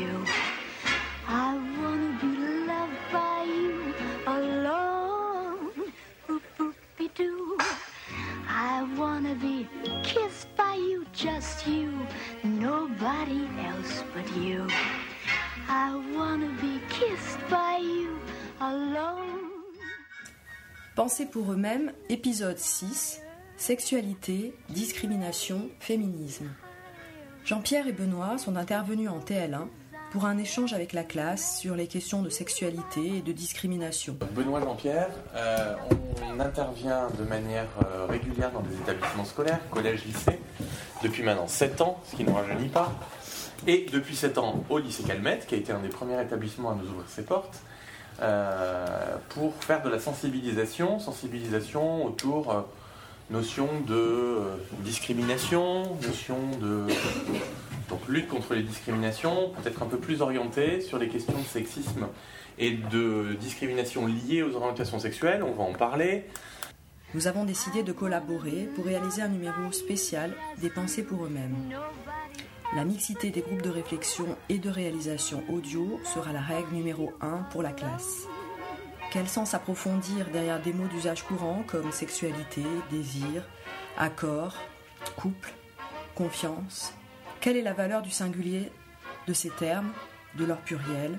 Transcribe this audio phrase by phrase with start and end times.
[0.00, 0.24] you.
[1.28, 2.32] I wanna be
[2.70, 3.94] loved by you
[4.26, 5.70] alone.
[6.26, 7.56] Boop, boopy doo.
[8.48, 9.68] I wanna be
[10.02, 11.92] kissed by you, just you,
[12.42, 14.66] nobody else but you.
[15.68, 18.18] I wanna be kissed by you
[18.60, 19.50] alone.
[20.96, 23.20] Pensez pour eux-mêmes, épisode 6,
[23.56, 26.48] Sexualité, discrimination, féminisme.
[27.44, 29.68] Jean-Pierre et Benoît sont intervenus en TL1
[30.10, 34.16] pour un échange avec la classe sur les questions de sexualité et de discrimination.
[34.34, 35.74] Benoît Jean-Pierre, euh,
[36.28, 40.38] on intervient de manière euh, régulière dans des établissements scolaires, collège, lycée,
[41.02, 42.92] depuis maintenant 7 ans, ce qui ne rajeunit pas.
[43.66, 46.74] Et depuis 7 ans au lycée Calmette, qui a été un des premiers établissements à
[46.74, 47.60] nous ouvrir ses portes,
[48.20, 52.66] euh, pour faire de la sensibilisation, sensibilisation autour
[53.30, 54.38] notion de
[54.82, 56.86] discrimination, notion de
[57.90, 62.06] donc, lutte contre les discriminations, peut-être un peu plus orientée sur les questions de sexisme
[62.58, 66.24] et de discrimination liées aux orientations sexuelles, on va en parler.
[67.14, 71.56] Nous avons décidé de collaborer pour réaliser un numéro spécial des pensées pour eux-mêmes.
[72.76, 77.38] La mixité des groupes de réflexion et de réalisation audio sera la règle numéro 1
[77.50, 78.28] pour la classe.
[79.10, 83.42] Quel sens approfondir derrière des mots d'usage courant comme sexualité, désir,
[83.98, 84.54] accord,
[85.16, 85.52] couple,
[86.14, 86.94] confiance
[87.40, 88.70] Quelle est la valeur du singulier
[89.26, 89.92] de ces termes,
[90.36, 91.18] de leur pluriel?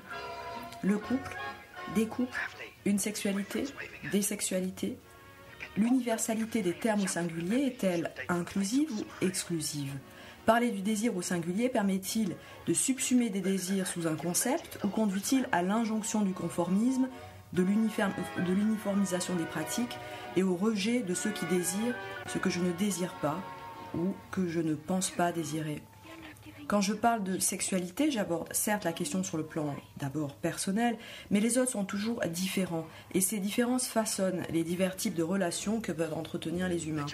[0.83, 1.36] Le couple,
[1.95, 2.39] des couples,
[2.86, 3.64] une sexualité,
[4.11, 4.99] des sexualités?
[5.77, 9.94] L'universalité des termes au singulier est-elle inclusive ou exclusive?
[10.45, 12.36] Parler du désir au singulier permet-il
[12.67, 17.09] de subsumer des désirs sous un concept ou conduit-il à l'injonction du conformisme,
[17.53, 19.97] de l'uniformisation des pratiques
[20.36, 21.95] et au rejet de ceux qui désirent
[22.27, 23.39] ce que je ne désire pas
[23.95, 25.81] ou que je ne pense pas désirer?
[26.72, 30.98] Quand je parle de sexualité, j'aborde certes la question sur le plan d'abord personnel,
[31.30, 35.82] mais les autres sont toujours différents et ces différences façonnent les divers types de relations
[35.82, 37.08] que peuvent entretenir les humains.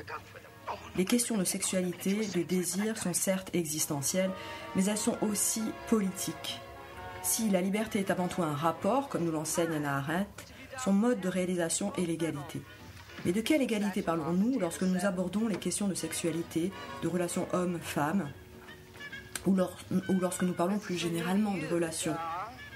[0.95, 4.29] Les questions de sexualité, de désir sont certes existentielles,
[4.75, 6.61] mais elles sont aussi politiques.
[7.23, 10.29] Si la liberté est avant tout un rapport, comme nous l'enseigne Anna Arendt,
[10.83, 12.61] son mode de réalisation est l'égalité.
[13.25, 18.29] Mais de quelle égalité parlons-nous lorsque nous abordons les questions de sexualité, de relations hommes-femmes,
[19.47, 19.55] ou,
[20.19, 22.15] lorsque nous parlons plus généralement de relations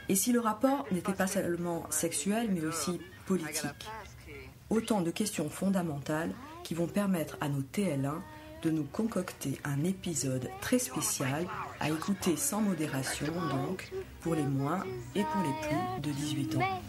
[0.09, 3.89] Et si le rapport n'était pas seulement sexuel, mais aussi politique
[4.69, 6.31] Autant de questions fondamentales
[6.63, 8.21] qui vont permettre à nos TL1
[8.63, 11.45] de nous concocter un épisode très spécial
[11.79, 14.83] à écouter sans modération donc pour les moins
[15.15, 16.81] et pour les plus de 18 ans.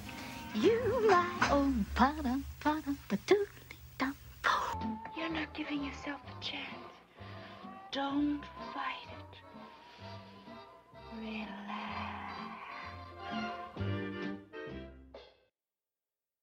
[5.22, 6.82] You're not giving yourself a chance.
[7.92, 8.40] Don't
[8.74, 9.11] fight.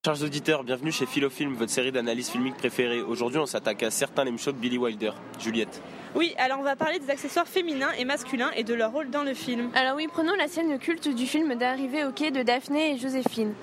[0.06, 3.02] Chers auditeurs, bienvenue chez Philofilm, votre série d'analyse filmique préférée.
[3.02, 5.12] Aujourd'hui, on s'attaque à certains lame shows de Billy Wilder.
[5.40, 5.84] Juliette.
[6.16, 9.24] Oui, alors on va parler des accessoires féminins et masculins et de leur rôle dans
[9.24, 9.70] le film.
[9.76, 13.54] Alors oui, prenons la scène culte du film d'arrivée au quai de Daphné et Joséphine.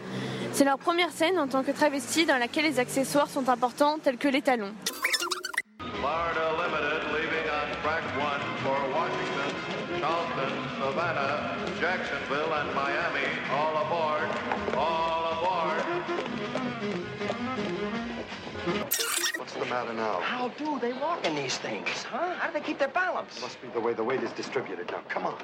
[0.53, 4.19] C'est leur première scène en tant que travestis dans laquelle les accessoires sont importants, tels
[4.19, 4.75] que les talons.
[5.79, 6.56] Florida
[12.27, 13.29] Jacksonville, and Miami.
[13.53, 14.29] All aboard!
[14.75, 15.83] All aboard!
[19.37, 20.21] What's the matter now?
[20.21, 22.35] How do they walk in these things, huh?
[22.35, 23.37] How do they keep their balance?
[23.37, 24.91] It Must be the way the weight is distributed.
[24.91, 25.39] Now, come on.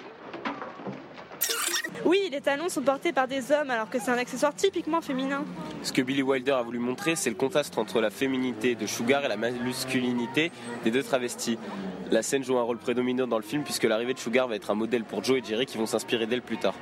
[2.05, 5.45] Oui, les talons sont portés par des hommes alors que c'est un accessoire typiquement féminin.
[5.83, 9.25] Ce que Billy Wilder a voulu montrer, c'est le contraste entre la féminité de Sugar
[9.25, 10.51] et la masculinité
[10.85, 11.59] des deux travestis.
[12.11, 14.71] La scène joue un rôle prédominant dans le film puisque l'arrivée de Sugar va être
[14.71, 16.75] un modèle pour Joe et Jerry qui vont s'inspirer d'elle plus tard.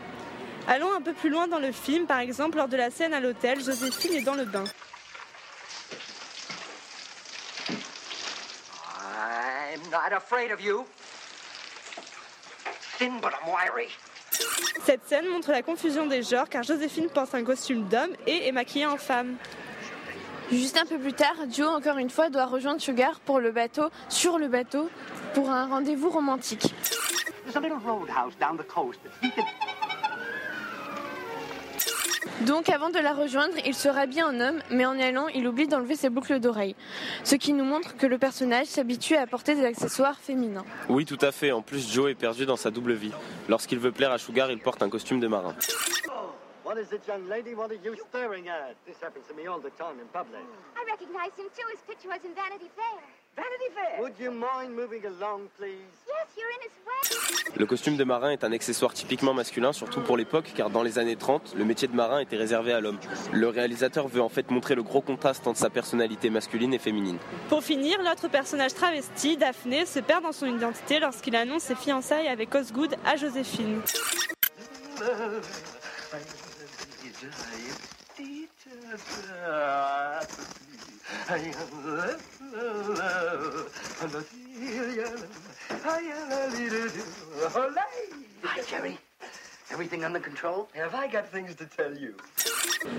[0.67, 3.21] Allons un peu plus loin dans le film, par exemple lors de la scène à
[3.21, 4.65] l'hôtel, Joséphine est dans le bain.
[9.73, 10.85] I'm not afraid of you.
[12.99, 13.89] Thin but I'm wiry.
[14.85, 18.53] Cette scène montre la confusion des genres car Joséphine porte un costume d'homme et est
[18.53, 19.37] maquillée en femme.
[20.51, 23.85] Juste un peu plus tard, Joe, encore une fois, doit rejoindre Sugar pour le bateau,
[24.09, 24.91] sur le bateau,
[25.33, 26.75] pour un rendez-vous romantique.
[27.45, 29.45] There's a little roadhouse down the coast that he could
[32.47, 35.47] Donc avant de la rejoindre, il se rhabille en homme, mais en y allant, il
[35.47, 36.75] oublie d'enlever ses boucles d'oreilles.
[37.23, 40.65] Ce qui nous montre que le personnage s'habitue à porter des accessoires féminins.
[40.89, 41.53] Oui, tout à fait.
[41.53, 43.13] En plus, Joe est perdu dans sa double vie.
[43.49, 45.55] Lorsqu'il veut plaire à Sugar, il porte un costume de marin.
[46.65, 47.55] What is it, young lady?
[47.55, 48.75] What are you staring at?
[48.87, 50.41] This happens to me all the time in public.
[50.77, 51.67] I recognize him too.
[51.73, 53.20] His picture was in Vanity Fair.
[53.37, 54.01] Vanity Fair.
[54.01, 55.87] Would you mind moving along, please?
[56.07, 56.27] Yes,
[57.57, 60.99] Le costume de marin est un accessoire typiquement masculin, surtout pour l'époque, car dans les
[60.99, 62.99] années 30, le métier de marin était réservé à l'homme.
[63.33, 67.19] Le réalisateur veut en fait montrer le gros contraste entre sa personnalité masculine et féminine.
[67.49, 72.29] Pour finir, l'autre personnage travesti, Daphné, se perd dans son identité lorsqu'il annonce ses fiançailles
[72.29, 73.81] avec Osgood à Joséphine.
[88.45, 88.99] Hi, Jerry.
[89.73, 90.67] Everything under control?
[90.75, 92.15] Have I got things to tell you?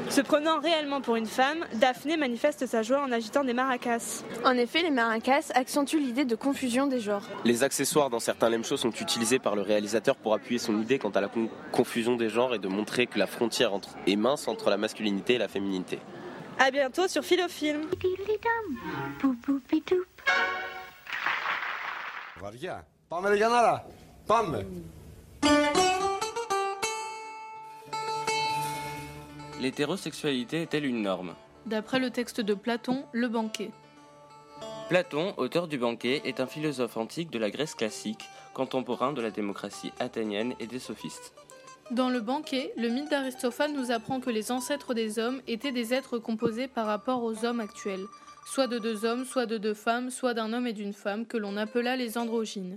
[0.10, 4.24] Se prenant réellement pour une femme, Daphné manifeste sa joie en agitant des maracas.
[4.46, 7.24] En effet, les maracas accentuent l'idée de confusion des genres.
[7.44, 10.98] Les accessoires dans certains lame shows sont utilisés par le réalisateur pour appuyer son idée
[11.00, 14.16] quant à la con- confusion des genres et de montrer que la frontière entre- est
[14.16, 16.00] mince entre la masculinité et la féminité.
[16.64, 17.88] À bientôt sur Philofilm.
[29.60, 31.34] L'hétérosexualité est-elle une norme?
[31.66, 33.72] D'après le texte de Platon, Le banquet.
[34.88, 39.32] Platon, auteur du banquet, est un philosophe antique de la Grèce classique, contemporain de la
[39.32, 41.34] démocratie athénienne et des sophistes.
[41.90, 45.94] Dans le banquet, le mythe d'Aristophane nous apprend que les ancêtres des hommes étaient des
[45.94, 48.06] êtres composés par rapport aux hommes actuels,
[48.46, 51.38] soit de deux hommes, soit de deux femmes, soit d'un homme et d'une femme, que
[51.38, 52.76] l'on appela les androgynes.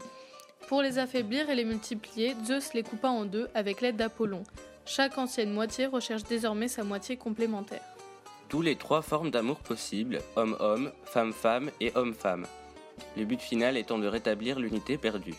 [0.68, 4.42] Pour les affaiblir et les multiplier, Zeus les coupa en deux avec l'aide d'Apollon.
[4.86, 7.82] Chaque ancienne moitié recherche désormais sa moitié complémentaire.
[8.50, 12.46] D'où les trois formes d'amour possibles, homme-homme, femme-femme et homme-femme.
[13.16, 15.34] Le but final étant de rétablir l'unité perdue.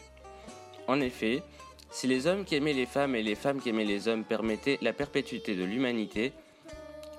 [0.88, 1.44] En effet,
[1.90, 4.78] si les hommes qui aimaient les femmes et les femmes qui aimaient les hommes permettaient
[4.82, 6.34] la perpétuité de l'humanité,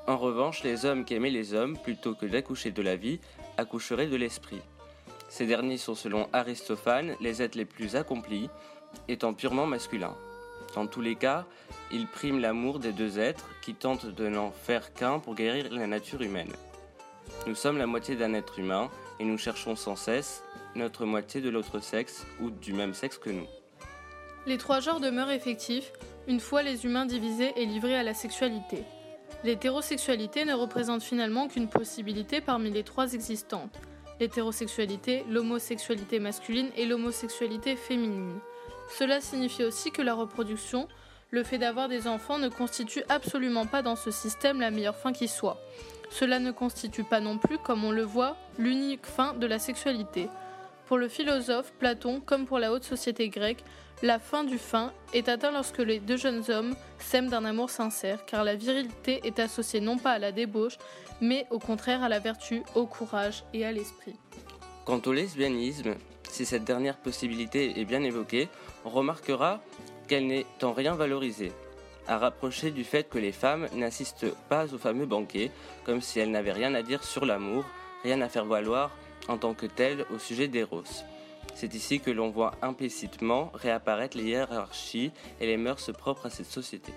[0.06, 3.18] en revanche, les hommes qui aimaient les hommes, plutôt que d'accoucher de la vie,
[3.56, 4.60] accoucheraient de l'esprit.
[5.28, 8.48] Ces derniers sont selon Aristophane les êtres les plus accomplis,
[9.08, 10.14] étant purement masculins.
[10.76, 11.44] Dans tous les cas,
[11.90, 15.88] ils priment l'amour des deux êtres qui tentent de n'en faire qu'un pour guérir la
[15.88, 16.52] nature humaine.
[17.48, 20.44] Nous sommes la moitié d'un être humain et nous cherchons sans cesse
[20.76, 23.46] notre moitié de l'autre sexe ou du même sexe que nous.
[24.46, 25.93] Les trois genres demeurent effectifs
[26.28, 28.84] une fois les humains divisés et livrés à la sexualité.
[29.43, 33.76] L'hétérosexualité ne représente finalement qu'une possibilité parmi les trois existantes.
[34.20, 38.38] L'hétérosexualité, l'homosexualité masculine et l'homosexualité féminine.
[38.96, 40.87] Cela signifie aussi que la reproduction,
[41.32, 45.12] le fait d'avoir des enfants ne constitue absolument pas dans ce système la meilleure fin
[45.12, 45.60] qui soit.
[46.08, 50.28] Cela ne constitue pas non plus, comme on le voit, l'unique fin de la sexualité.
[50.87, 53.65] Pour le philosophe Platon, comme pour la haute société grecque,
[54.03, 58.25] la fin du fin est atteinte lorsque les deux jeunes hommes s'aiment d'un amour sincère,
[58.25, 60.79] car la virilité est associée non pas à la débauche,
[61.21, 64.15] mais au contraire à la vertu, au courage et à l'esprit.
[64.85, 65.97] Quant au lesbianisme,
[66.31, 68.49] si cette dernière possibilité est bien évoquée,
[68.85, 69.61] on remarquera
[70.06, 71.50] qu'elle n'est en rien valorisée,
[72.06, 75.50] à rapprocher du fait que les femmes n'assistent pas au fameux banquet,
[75.85, 77.65] comme si elles n'avaient rien à dire sur l'amour,
[78.05, 78.93] rien à faire valoir
[79.28, 81.05] en tant que telles au sujet d'Eros.
[81.55, 86.50] C'est ici que l'on voit implicitement réapparaître les hiérarchies et les mœurs propres à cette
[86.50, 86.93] société.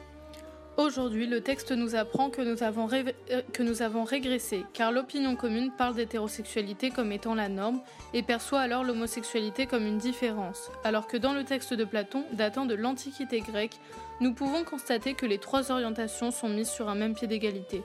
[0.79, 5.35] Aujourd'hui, le texte nous apprend que nous avons, euh, que nous avons régressé, car l'opinion
[5.35, 7.81] commune parle d'hétérosexualité comme étant la norme
[8.13, 12.65] et perçoit alors l'homosexualité comme une différence, alors que dans le texte de Platon, datant
[12.65, 13.77] de l'Antiquité grecque,
[14.21, 17.83] nous pouvons constater que les trois orientations sont mises sur un même pied d'égalité.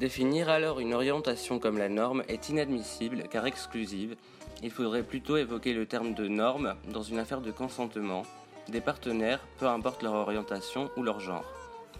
[0.00, 4.16] Définir alors une orientation comme la norme est inadmissible car exclusive.
[4.62, 8.22] Il faudrait plutôt évoquer le terme de norme dans une affaire de consentement
[8.68, 11.44] des partenaires, peu importe leur orientation ou leur genre.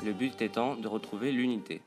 [0.04, 1.82] Le but étant de retrouver l'unité.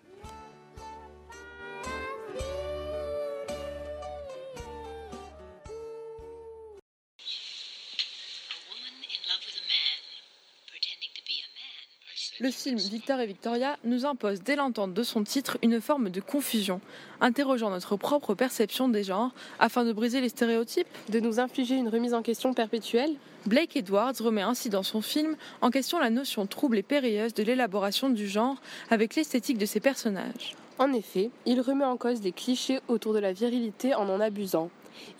[12.40, 16.22] Le film Victor et Victoria nous impose dès l'entente de son titre une forme de
[16.22, 16.82] confusion,
[17.20, 20.88] interrogeant notre propre perception des genres afin de briser les stéréotypes.
[21.10, 23.16] De nous infliger une remise en question perpétuelle
[23.48, 27.42] Blake Edwards remet ainsi dans son film en question la notion trouble et périlleuse de
[27.42, 28.58] l'élaboration du genre
[28.92, 30.56] avec l'esthétique de ses personnages.
[30.78, 34.70] En effet, il remet en cause des clichés autour de la virilité en en abusant.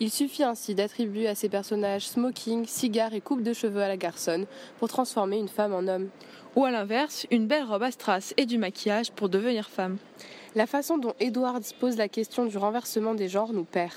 [0.00, 3.96] Il suffit ainsi d'attribuer à ces personnages smoking, cigares et coupe de cheveux à la
[3.96, 4.46] garçonne
[4.78, 6.08] pour transformer une femme en homme.
[6.56, 9.98] Ou à l'inverse, une belle robe à strass et du maquillage pour devenir femme.
[10.54, 13.94] La façon dont Edwards pose la question du renversement des genres nous perd.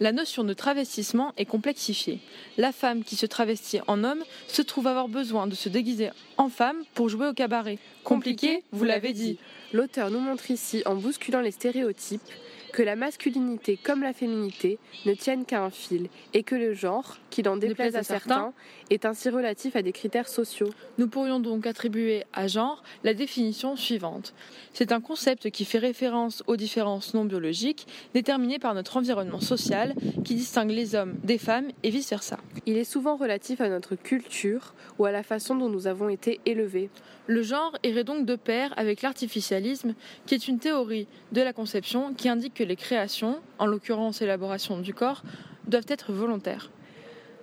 [0.00, 2.20] La notion de travestissement est complexifiée.
[2.56, 6.48] La femme qui se travestit en homme se trouve avoir besoin de se déguiser en
[6.48, 7.78] femme pour jouer au cabaret.
[8.04, 9.38] Compliqué, vous l'avez dit.
[9.72, 12.22] L'auteur nous montre ici, en bousculant les stéréotypes,
[12.72, 17.18] que la masculinité comme la féminité ne tiennent qu'à un fil et que le genre,
[17.30, 18.52] qu'il en déplaise à certains,
[18.90, 20.70] est ainsi relatif à des critères sociaux.
[20.98, 24.34] Nous pourrions donc attribuer à genre la définition suivante.
[24.72, 29.94] C'est un concept qui fait référence aux différences non biologiques déterminées par notre environnement social
[30.24, 32.38] qui distingue les hommes des femmes et vice-versa.
[32.66, 36.40] Il est souvent relatif à notre culture ou à la façon dont nous avons été
[36.46, 36.90] élevés.
[37.26, 39.94] Le genre irait donc de pair avec l'artificialisme,
[40.26, 44.80] qui est une théorie de la conception qui indique que les créations, en l'occurrence l'élaboration
[44.80, 45.22] du corps,
[45.68, 46.72] doivent être volontaires.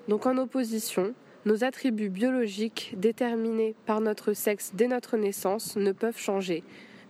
[0.10, 1.14] Donc en opposition,
[1.46, 6.64] nos attributs biologiques déterminés par notre sexe dès notre naissance ne peuvent changer,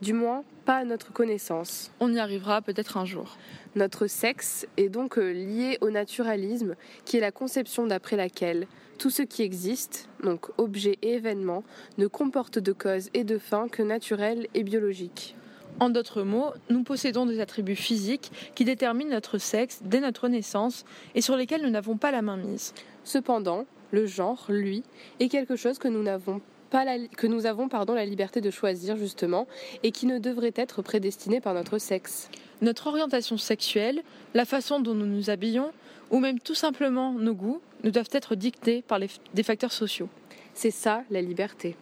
[0.04, 1.92] du moins pas à notre connaissance.
[2.00, 3.38] On y arrivera peut-être un jour.
[3.76, 8.68] Notre sexe est donc euh, lié au naturalisme, qui est la conception d'après laquelle
[9.00, 11.64] tout ce qui existe, donc objets et événements,
[11.98, 15.36] ne comporte de cause et de fin que naturel et biologique.
[15.80, 20.86] En d'autres mots, nous possédons des attributs physiques qui déterminent notre sexe dès notre naissance
[21.16, 22.74] et sur lesquels nous n'avons pas la main mise.
[23.04, 24.84] Cependant, le genre, lui,
[25.20, 28.52] est quelque chose que nous n'avons pas la, que nous avons pardon, la liberté de
[28.52, 29.48] choisir justement
[29.84, 32.30] et qui ne devrait être prédestiné par notre sexe.
[32.62, 34.02] Notre orientation sexuelle,
[34.34, 35.72] la façon dont nous nous habillons
[36.10, 40.10] ou même tout simplement nos goûts ne doivent être dictés par les, des facteurs sociaux.
[40.54, 41.76] C'est ça la liberté.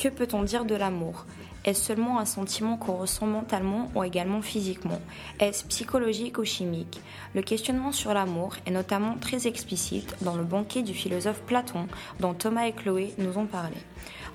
[0.00, 1.26] Que peut-on dire de l'amour?
[1.66, 4.98] Est-ce seulement un sentiment qu'on ressent mentalement ou également physiquement?
[5.40, 7.02] Est-ce psychologique ou chimique?
[7.34, 11.86] Le questionnement sur l'amour est notamment très explicite dans le banquet du philosophe Platon
[12.18, 13.76] dont Thomas et Chloé nous ont parlé.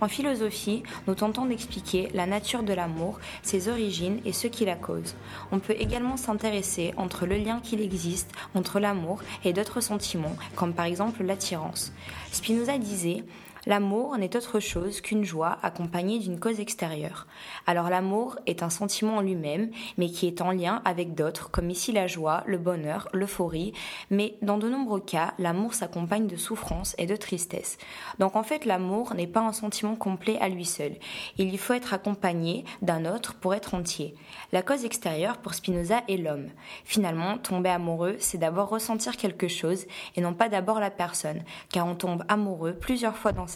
[0.02, 4.76] En philosophie, nous tentons d'expliquer la nature de l'amour, ses origines et ce qui la
[4.76, 5.16] cause.
[5.52, 10.76] On peut également s'intéresser entre le lien qu'il existe entre l'amour et d'autres sentiments, comme
[10.76, 11.92] par exemple l'attirance.
[12.32, 13.24] Spinoza disait
[13.66, 17.26] L'amour n'est autre chose qu'une joie accompagnée d'une cause extérieure.
[17.66, 21.72] Alors l'amour est un sentiment en lui-même, mais qui est en lien avec d'autres, comme
[21.72, 23.74] ici la joie, le bonheur, l'euphorie,
[24.12, 27.78] mais dans de nombreux cas, l'amour s'accompagne de souffrance et de tristesse.
[28.20, 30.94] Donc en fait, l'amour n'est pas un sentiment complet à lui seul.
[31.38, 34.16] Il y faut être accompagné d'un autre pour être entier.
[34.52, 36.50] La cause extérieure pour Spinoza est l'homme.
[36.84, 41.88] Finalement, tomber amoureux, c'est d'abord ressentir quelque chose et non pas d'abord la personne, car
[41.88, 43.55] on tombe amoureux plusieurs fois dans sa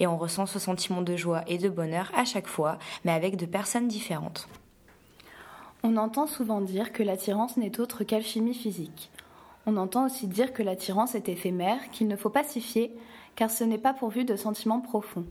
[0.00, 3.36] et on ressent ce sentiment de joie et de bonheur à chaque fois, mais avec
[3.36, 4.48] de personnes différentes.
[5.82, 9.10] On entend souvent dire que l'attirance n'est autre qu'alchimie physique.
[9.66, 12.90] On entend aussi dire que l'attirance est éphémère, qu'il ne faut pas s'y fier,
[13.36, 15.26] car ce n'est pas pourvu de sentiments profonds.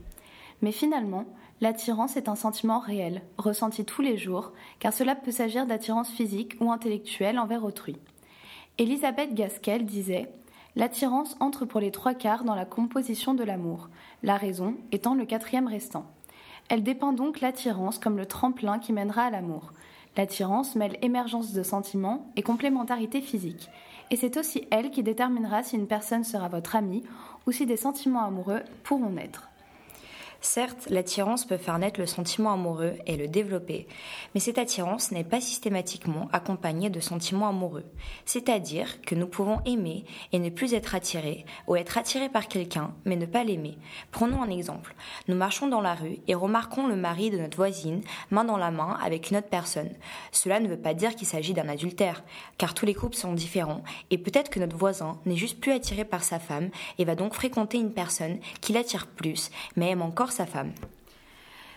[0.62, 1.26] Mais finalement,
[1.60, 6.56] l'attirance est un sentiment réel, ressenti tous les jours, car cela peut s'agir d'attirance physique
[6.60, 7.98] ou intellectuelle envers autrui.
[8.78, 10.32] Elisabeth Gaskell disait
[10.78, 13.90] L'attirance entre pour les trois quarts dans la composition de l'amour,
[14.24, 16.06] la raison étant le quatrième restant.
[16.70, 19.74] Elle dépeint donc l'attirance comme le tremplin qui mènera à l'amour.
[20.16, 23.70] L'attirance mêle émergence de sentiments et complémentarité physique.
[24.12, 27.04] Et c'est aussi elle qui déterminera si une personne sera votre amie
[27.46, 29.51] ou si des sentiments amoureux pourront naître.
[30.44, 33.88] Certes, l'attirance peut faire naître le sentiment amoureux et le développer,
[34.34, 37.86] mais cette attirance n'est pas systématiquement accompagnée de sentiments amoureux.
[38.26, 42.96] C'est-à-dire que nous pouvons aimer et ne plus être attirés, ou être attirés par quelqu'un,
[43.06, 43.78] mais ne pas l'aimer.
[44.10, 44.96] Prenons un exemple.
[45.28, 48.72] Nous marchons dans la rue et remarquons le mari de notre voisine, main dans la
[48.72, 49.92] main, avec une autre personne.
[50.32, 52.24] Cela ne veut pas dire qu'il s'agit d'un adultère,
[52.58, 56.04] car tous les couples sont différents, et peut-être que notre voisin n'est juste plus attiré
[56.04, 60.31] par sa femme et va donc fréquenter une personne qui l'attire plus, mais aime encore
[60.32, 60.74] sa femme.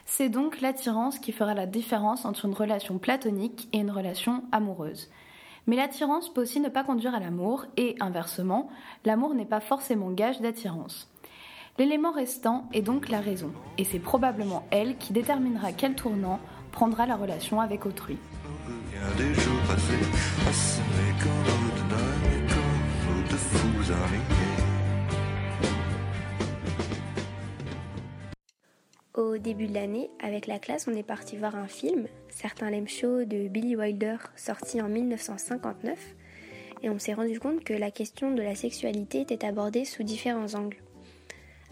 [0.06, 5.10] C'est donc l'attirance qui fera la différence entre une relation platonique et une relation amoureuse.
[5.66, 8.68] Mais l'attirance peut aussi ne pas conduire à l'amour et, inversement,
[9.04, 11.10] l'amour n'est pas forcément gage d'attirance.
[11.78, 16.38] L'élément restant est donc la raison, et c'est probablement elle qui déterminera quel tournant
[16.70, 18.18] prendra la relation avec autrui.
[29.14, 32.88] Au début de l'année, avec la classe, on est parti voir un film, Certains l'aiment
[32.88, 36.16] chaud de Billy Wilder, sorti en 1959,
[36.82, 40.54] et on s'est rendu compte que la question de la sexualité était abordée sous différents
[40.54, 40.82] angles.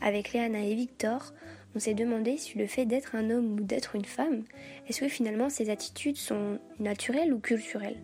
[0.01, 1.35] Avec Léana et Victor,
[1.75, 4.45] on s'est demandé si le fait d'être un homme ou d'être une femme,
[4.89, 7.99] est-ce que finalement ces attitudes sont naturelles ou culturelles?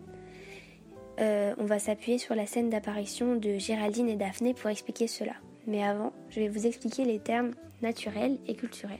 [1.21, 5.35] Euh, On va s'appuyer sur la scène d'apparition de Géraldine et Daphné pour expliquer cela.
[5.65, 8.99] Mais avant, je vais vous expliquer les termes naturel et culturel.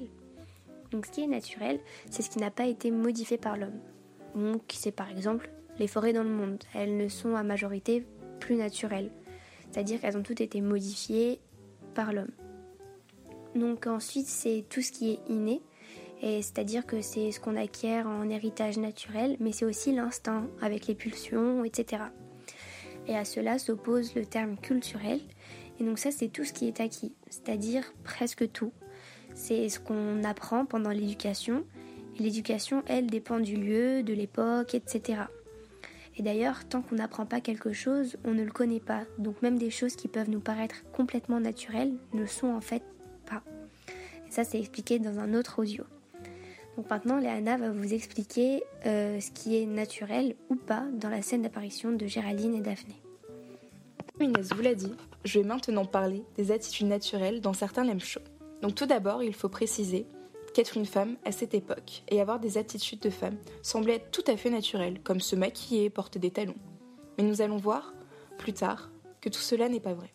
[0.91, 1.79] Donc ce qui est naturel,
[2.09, 3.79] c'est ce qui n'a pas été modifié par l'homme.
[4.35, 6.63] Donc c'est par exemple les forêts dans le monde.
[6.73, 8.05] Elles ne sont à majorité
[8.39, 9.11] plus naturelles.
[9.71, 11.39] C'est-à-dire qu'elles ont toutes été modifiées
[11.93, 12.31] par l'homme.
[13.55, 15.61] Donc ensuite c'est tout ce qui est inné.
[16.21, 20.95] C'est-à-dire que c'est ce qu'on acquiert en héritage naturel, mais c'est aussi l'instinct avec les
[20.95, 22.03] pulsions, etc.
[23.07, 25.21] Et à cela s'oppose le terme culturel.
[25.79, 28.73] Et donc ça, c'est tout ce qui est acquis, c'est-à-dire presque tout.
[29.39, 31.63] C'est ce qu'on apprend pendant l'éducation.
[32.19, 35.21] L'éducation, elle, dépend du lieu, de l'époque, etc.
[36.17, 39.03] Et d'ailleurs, tant qu'on n'apprend pas quelque chose, on ne le connaît pas.
[39.17, 42.83] Donc même des choses qui peuvent nous paraître complètement naturelles ne le sont en fait
[43.25, 43.41] pas.
[44.27, 45.85] Et ça, c'est expliqué dans un autre audio.
[46.75, 51.21] Donc maintenant, Léana va vous expliquer euh, ce qui est naturel ou pas dans la
[51.21, 53.01] scène d'apparition de Géraldine et Daphné.
[54.17, 54.93] Comme Inès vous l'a dit,
[55.23, 58.19] je vais maintenant parler des attitudes naturelles dans certains chauds.
[58.61, 60.05] Donc tout d'abord, il faut préciser
[60.53, 64.35] qu'être une femme à cette époque et avoir des attitudes de femme semblait tout à
[64.35, 66.55] fait naturel, comme se maquiller porter des talons.
[67.17, 67.93] Mais nous allons voir,
[68.37, 68.89] plus tard,
[69.21, 70.11] que tout cela n'est pas vrai.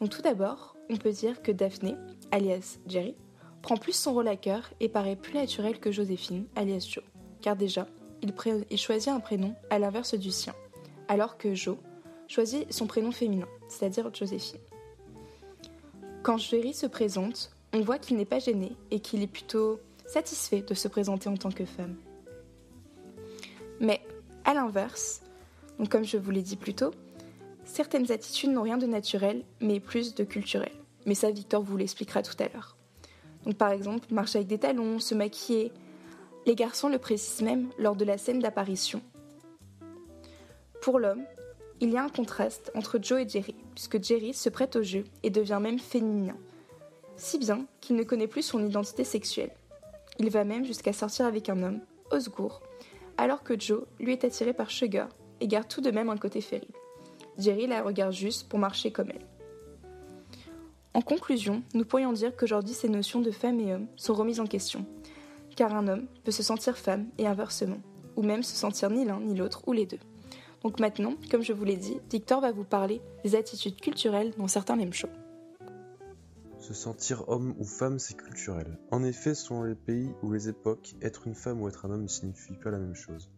[0.00, 1.96] Donc tout d'abord, on peut dire que Daphné,
[2.30, 3.14] alias Jerry,
[3.62, 7.04] prend plus son rôle à cœur et paraît plus naturel que Joséphine, alias Joe,
[7.40, 7.86] car déjà,
[8.22, 8.34] il,
[8.70, 10.54] il choisit un prénom à l'inverse du sien,
[11.08, 11.76] alors que Joe
[12.28, 14.60] choisit son prénom féminin, c'est-à-dire Joséphine.
[16.24, 20.62] Quand Jerry se présente, on voit qu'il n'est pas gêné et qu'il est plutôt satisfait
[20.62, 21.96] de se présenter en tant que femme.
[23.78, 24.00] Mais,
[24.46, 25.20] à l'inverse,
[25.90, 26.92] comme je vous l'ai dit plus tôt,
[27.66, 30.72] certaines attitudes n'ont rien de naturel, mais plus de culturel.
[31.04, 32.74] Mais ça, Victor vous l'expliquera tout à l'heure.
[33.44, 35.72] Donc par exemple, marcher avec des talons, se maquiller.
[36.46, 39.02] Les garçons le précisent même lors de la scène d'apparition.
[40.80, 41.24] Pour l'homme,
[41.82, 45.04] il y a un contraste entre Joe et Jerry, puisque Jerry se prête au jeu
[45.22, 46.36] et devient même féminin,
[47.16, 49.52] si bien qu'il ne connaît plus son identité sexuelle.
[50.18, 52.62] Il va même jusqu'à sortir avec un homme, Osgour,
[53.16, 55.08] alors que Joe, lui, est attiré par Sugar
[55.40, 56.68] et garde tout de même un côté féril.
[57.38, 59.26] Jerry la regarde juste pour marcher comme elle.
[60.94, 64.46] En conclusion, nous pourrions dire qu'aujourd'hui ces notions de femme et homme sont remises en
[64.46, 64.86] question,
[65.56, 67.80] car un homme peut se sentir femme et inversement,
[68.14, 69.98] ou même se sentir ni l'un ni l'autre ou les deux.
[70.64, 74.48] Donc maintenant, comme je vous l'ai dit, Victor va vous parler des attitudes culturelles dans
[74.48, 75.10] certains l'aiment chaud.
[76.58, 78.78] Se sentir homme ou femme, c'est culturel.
[78.90, 82.04] En effet, selon les pays ou les époques, être une femme ou être un homme
[82.04, 83.30] ne signifie pas la même chose.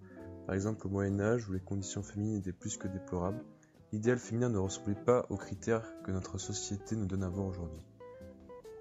[0.47, 3.45] Par exemple, au Moyen Âge, où les conditions féminines étaient plus que déplorables,
[3.93, 7.85] l'idéal féminin ne ressemblait pas aux critères que notre société nous donne à voir aujourd'hui.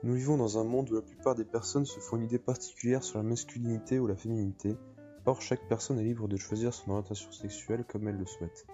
[0.03, 3.03] Nous vivons dans un monde où la plupart des personnes se font une idée particulière
[3.03, 4.77] sur la masculinité ou la féminité,
[5.25, 8.67] or chaque personne est libre de choisir son orientation sexuelle comme elle le souhaite.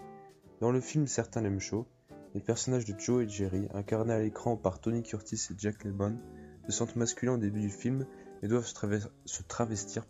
[0.59, 1.87] Dans le film Certains l'aiment chaud,
[2.33, 6.17] les personnages de Joe et Jerry, incarnés à l'écran par Tony Curtis et Jack Lemmon,
[6.65, 8.05] se sentent masculins au début du film
[8.41, 10.05] et doivent se, traves- se travestir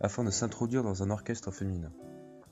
[0.00, 1.92] afin de s'introduire dans un orchestre féminin.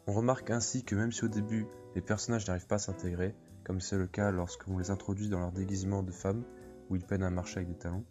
[0.06, 3.80] On remarque ainsi que même si au début les personnages n'arrivent pas à s'intégrer, comme
[3.80, 6.44] c'est le cas lorsqu'on les introduit dans leur déguisement de femmes,
[6.90, 8.04] où ils peinent à marcher avec des talons,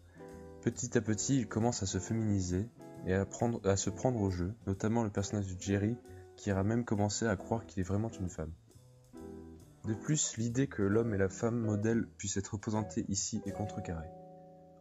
[0.60, 2.68] petit à petit ils commencent à se féminiser
[3.06, 3.26] et à,
[3.64, 5.96] à se prendre au jeu, notamment le personnage de Jerry
[6.36, 8.52] qui ira même commencer à croire qu'il est vraiment une femme.
[9.84, 14.08] De plus, l'idée que l'homme et la femme modèle puissent être représentés ici est contrecarrée.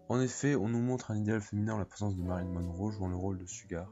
[0.09, 3.09] En effet, on nous montre un idéal féminin en la présence de Marilyn Monroe jouant
[3.09, 3.91] le rôle de Sugar.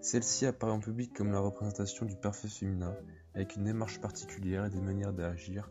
[0.00, 2.94] Celle-ci apparaît en public comme la représentation du parfait féminin,
[3.34, 5.70] avec une démarche particulière et des manières d'agir.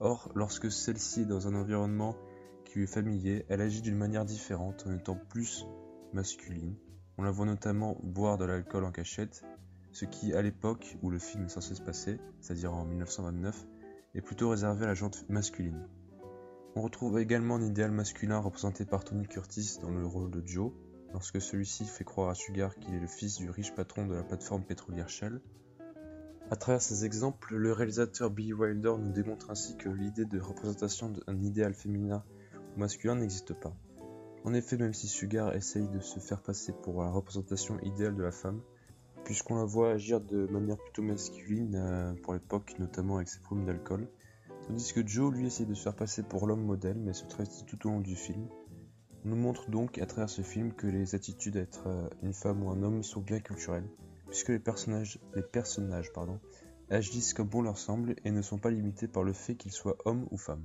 [0.00, 2.16] Or, lorsque celle-ci est dans un environnement
[2.64, 5.64] qui lui est familier, elle agit d'une manière différente en étant plus
[6.12, 6.76] masculine.
[7.18, 9.42] On la voit notamment boire de l'alcool en cachette,
[9.90, 13.66] ce qui, à l'époque où le film est censé se passer, c'est-à-dire en 1929,
[14.14, 15.88] est plutôt réservé à la jante masculine.
[16.76, 20.70] On retrouve également un idéal masculin représenté par Tony Curtis dans le rôle de Joe,
[21.12, 24.22] lorsque celui-ci fait croire à Sugar qu'il est le fils du riche patron de la
[24.22, 25.40] plateforme pétrolière Shell.
[26.52, 31.10] À travers ces exemples, le réalisateur Billy Wilder nous démontre ainsi que l'idée de représentation
[31.10, 32.22] d'un idéal féminin
[32.76, 33.74] ou masculin n'existe pas.
[34.44, 38.22] En effet, même si Sugar essaye de se faire passer pour la représentation idéale de
[38.22, 38.60] la femme,
[39.24, 43.66] puisqu'on la voit agir de manière plutôt masculine euh, pour l'époque, notamment avec ses problèmes
[43.66, 44.08] d'alcool,
[44.66, 47.64] tandis que Joe lui essaye de se faire passer pour l'homme modèle mais se travestit
[47.64, 48.48] tout au long du film.
[49.24, 52.32] On nous montre donc à travers ce film que les attitudes à être euh, une
[52.32, 53.88] femme ou un homme sont bien culturelles,
[54.28, 56.12] puisque les personnages, les personnages
[56.90, 59.96] agissent comme bon leur semble et ne sont pas limités par le fait qu'ils soient
[60.04, 60.64] hommes ou femmes.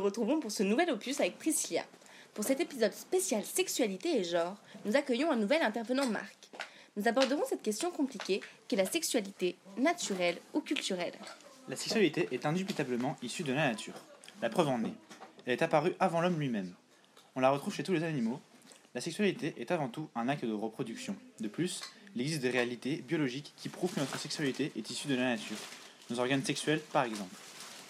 [0.00, 1.84] Nous retrouvons pour ce nouvel opus avec Priscilla.
[2.32, 6.48] Pour cet épisode spécial sexualité et genre, nous accueillons un nouvel intervenant Marc.
[6.96, 11.12] Nous aborderons cette question compliquée qu'est la sexualité, naturelle ou culturelle.
[11.68, 13.92] La sexualité est indubitablement issue de la nature.
[14.40, 14.94] La preuve en est.
[15.44, 16.72] Elle est apparue avant l'homme lui-même.
[17.36, 18.40] On la retrouve chez tous les animaux.
[18.94, 21.14] La sexualité est avant tout un acte de reproduction.
[21.40, 21.82] De plus,
[22.16, 25.58] il existe des réalités biologiques qui prouvent que notre sexualité est issue de la nature.
[26.08, 27.36] Nos organes sexuels, par exemple.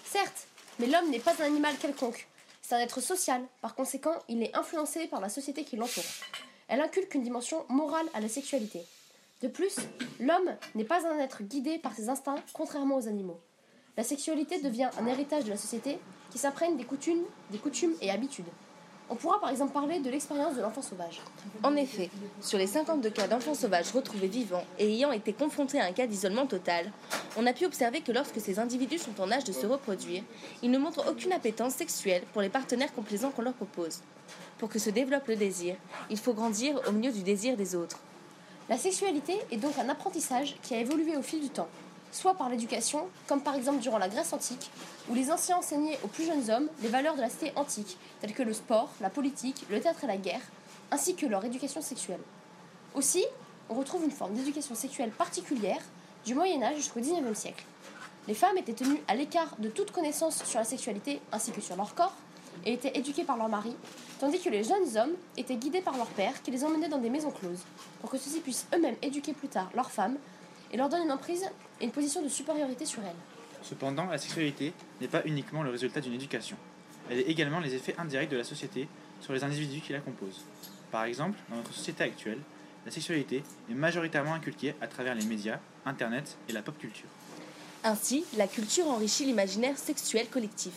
[0.04, 0.48] Certes,
[0.80, 2.26] mais l'homme n'est pas un animal quelconque.
[2.62, 3.42] C'est un être social.
[3.60, 6.04] Par conséquent, il est influencé par la société qui l'entoure.
[6.68, 8.80] Elle inculque une dimension morale à la sexualité.
[9.42, 9.76] De plus,
[10.20, 13.38] l'homme n'est pas un être guidé par ses instincts, contrairement aux animaux.
[13.98, 15.98] La sexualité devient un héritage de la société
[16.30, 18.48] qui s'imprègne des coutumes, des coutumes et habitudes.
[19.12, 21.20] On pourra par exemple parler de l'expérience de l'enfant sauvage.
[21.64, 22.08] En effet,
[22.40, 26.06] sur les 52 cas d'enfants sauvages retrouvés vivants et ayant été confrontés à un cas
[26.06, 26.92] d'isolement total,
[27.36, 30.22] on a pu observer que lorsque ces individus sont en âge de se reproduire,
[30.62, 34.00] ils ne montrent aucune appétence sexuelle pour les partenaires complaisants qu'on leur propose.
[34.58, 35.74] Pour que se développe le désir,
[36.08, 37.98] il faut grandir au milieu du désir des autres.
[38.68, 41.68] La sexualité est donc un apprentissage qui a évolué au fil du temps,
[42.12, 44.70] soit par l'éducation, comme par exemple durant la Grèce antique,
[45.08, 48.34] où les anciens enseignaient aux plus jeunes hommes les valeurs de la cité antique, telles
[48.34, 50.42] que le sport, la politique, le théâtre et la guerre,
[50.90, 52.20] ainsi que leur éducation sexuelle.
[52.94, 53.24] Aussi,
[53.68, 55.80] on retrouve une forme d'éducation sexuelle particulière
[56.24, 57.64] du Moyen Âge jusqu'au XIXe siècle.
[58.28, 61.76] Les femmes étaient tenues à l'écart de toute connaissance sur la sexualité ainsi que sur
[61.76, 62.14] leur corps,
[62.64, 63.74] et étaient éduquées par leur mari,
[64.18, 67.10] tandis que les jeunes hommes étaient guidés par leur père qui les emmenait dans des
[67.10, 67.62] maisons closes,
[68.00, 70.16] pour que ceux-ci puissent eux-mêmes éduquer plus tard leurs femmes
[70.72, 71.44] et leur donner une emprise
[71.80, 73.16] et une position de supériorité sur elles.
[73.62, 76.56] Cependant, la sexualité n'est pas uniquement le résultat d'une éducation.
[77.10, 78.88] Elle est également les effets indirects de la société
[79.20, 80.44] sur les individus qui la composent.
[80.90, 82.38] Par exemple, dans notre société actuelle,
[82.86, 87.08] la sexualité est majoritairement inculquée à travers les médias, Internet et la pop culture.
[87.84, 90.72] Ainsi, la culture enrichit l'imaginaire sexuel collectif,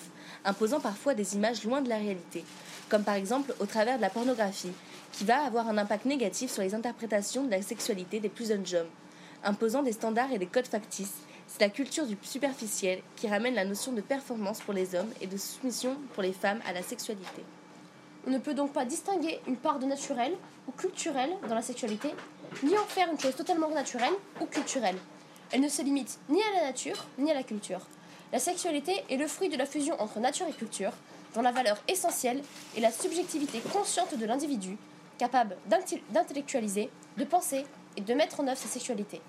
[0.46, 2.44] imposant parfois des images loin de la réalité,
[2.90, 4.72] comme par exemple au travers de la pornographie,
[5.12, 8.66] qui va avoir un impact négatif sur les interprétations de la sexualité des plus jeunes
[8.74, 8.90] hommes,
[9.44, 11.14] imposant des standards et des codes factices.
[11.48, 15.28] C'est la culture du superficiel qui ramène la notion de performance pour les hommes et
[15.28, 17.44] de soumission pour les femmes à la sexualité.
[18.26, 20.34] On ne peut donc pas distinguer une part de naturel
[20.68, 22.10] ou culturel dans la sexualité,
[22.64, 24.98] ni en faire une chose totalement naturelle ou culturelle.
[25.52, 27.82] Elle ne se limite ni à la nature ni à la culture.
[28.32, 30.94] La sexualité est le fruit de la fusion entre nature et culture,
[31.36, 32.42] dont la valeur essentielle
[32.76, 34.78] est la subjectivité consciente de l'individu,
[35.18, 35.58] capable
[36.12, 37.66] d'intellectualiser, de penser
[37.98, 39.22] et de mettre en œuvre sa sexualité.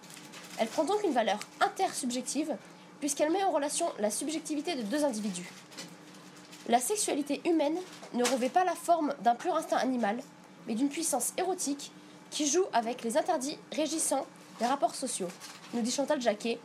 [0.58, 2.56] Elle prend donc une valeur intersubjective,
[3.00, 5.50] puisqu'elle met en relation la subjectivité de deux individus.
[6.68, 7.76] La sexualité humaine
[8.14, 10.18] ne revêt pas la forme d'un pur instinct animal,
[10.66, 11.92] mais d'une puissance érotique
[12.30, 14.26] qui joue avec les interdits régissant
[14.60, 15.28] les rapports sociaux,
[15.72, 16.58] nous dit Chantal Jacquet,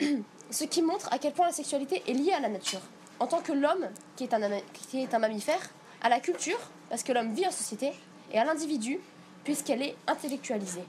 [0.50, 2.80] ce qui montre à quel point la sexualité est liée à la nature.
[3.20, 4.40] En tant que l'homme, qui, est un,
[4.72, 5.60] qui est un mammifère,
[6.00, 7.92] à la culture, parce que l'homme vit en société,
[8.32, 9.00] et à l'individu,
[9.48, 10.84] puisqu'elle est intellectualisée.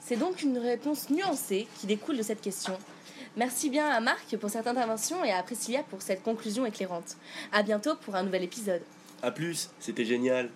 [0.00, 2.76] C'est donc une réponse nuancée qui découle de cette question.
[3.36, 7.16] Merci bien à Marc pour cette intervention et à Priscilla pour cette conclusion éclairante.
[7.52, 8.82] À bientôt pour un nouvel épisode.
[9.22, 10.50] A plus, c'était génial.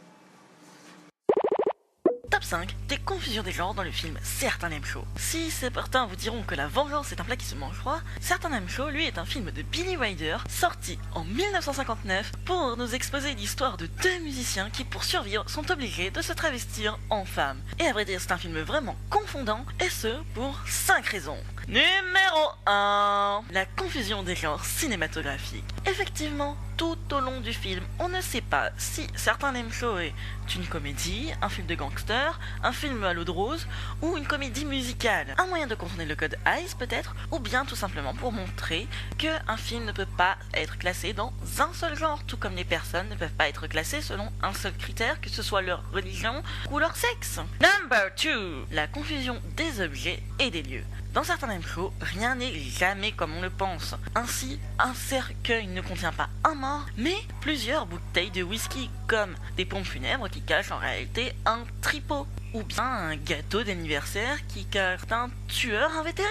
[2.48, 5.04] Top 5 des confusions des genres dans le film Certains aiment chaud.
[5.16, 8.52] Si certains vous diront que la vengeance est un plat qui se mange froid, Certains
[8.52, 13.34] aiment chaud, lui, est un film de Billy Wilder, sorti en 1959 pour nous exposer
[13.34, 17.60] l'histoire de deux musiciens qui, pour survivre, sont obligés de se travestir en femmes.
[17.80, 21.38] Et à vrai dire, c'est un film vraiment confondant, et ce, pour 5 raisons.
[21.68, 25.64] Numéro 1 La confusion des genres cinématographiques.
[25.84, 30.14] Effectivement, tout au long du film, on ne sait pas si Certains l'aiment chaud est
[30.54, 33.66] une comédie, un film de gangster, un film à l'eau de rose
[34.00, 35.34] ou une comédie musicale.
[35.38, 38.86] Un moyen de contourner le code ICE peut-être, ou bien tout simplement pour montrer
[39.18, 43.08] qu'un film ne peut pas être classé dans un seul genre, tout comme les personnes
[43.08, 46.78] ne peuvent pas être classées selon un seul critère, que ce soit leur religion ou
[46.78, 47.40] leur sexe.
[47.60, 50.84] Number 2 La confusion des objets et des lieux.
[51.16, 53.94] Dans certains shows, rien n'est jamais comme on le pense.
[54.14, 59.64] Ainsi, un cercueil ne contient pas un mort, mais plusieurs bouteilles de whisky, comme des
[59.64, 65.10] pompes funèbres qui cachent en réalité un tripot, ou bien un gâteau d'anniversaire qui cache
[65.10, 66.28] un tueur invétéré.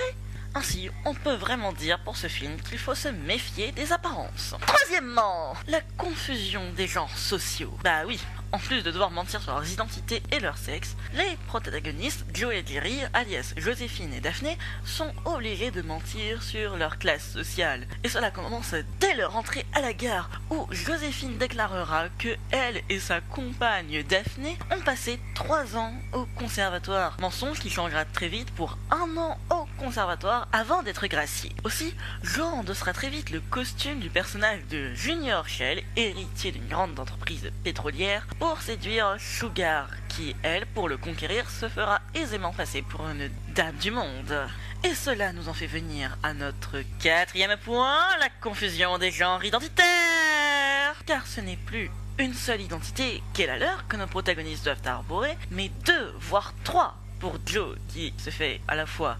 [0.58, 4.56] Ainsi, on peut vraiment dire pour ce film qu'il faut se méfier des apparences.
[4.66, 7.78] Troisièmement, la confusion des genres sociaux.
[7.84, 8.22] Bah oui,
[8.54, 12.64] en plus de devoir mentir sur leurs identités et leur sexe, les protagonistes, Joe et
[12.66, 17.86] Jerry, alias Joséphine et Daphné, sont obligés de mentir sur leur classe sociale.
[18.06, 23.02] Et cela commence dès leur entrée à la gare, où Joséphine déclarera que elle et
[23.02, 27.18] sa compagne Daphné ont passé 3 ans au conservatoire.
[27.20, 31.52] Mensonge qui changera très vite pour un an au conservatoire avant d'être gracié.
[31.64, 37.00] Aussi, Joe endossera très vite le costume du personnage de Junior Shell, héritier d'une grande
[37.00, 43.08] entreprise pétrolière, pour séduire Sugar, qui, elle, pour le conquérir, se fera aisément passer pour
[43.08, 44.48] une dame du monde.
[44.84, 49.86] Et cela nous en fait venir à notre quatrième point, la confusion des genres identitaires.
[51.06, 55.38] Car ce n'est plus une seule identité qu'est la leur que nos protagonistes doivent arborer,
[55.52, 59.18] mais deux, voire trois pour Joe qui se fait à la fois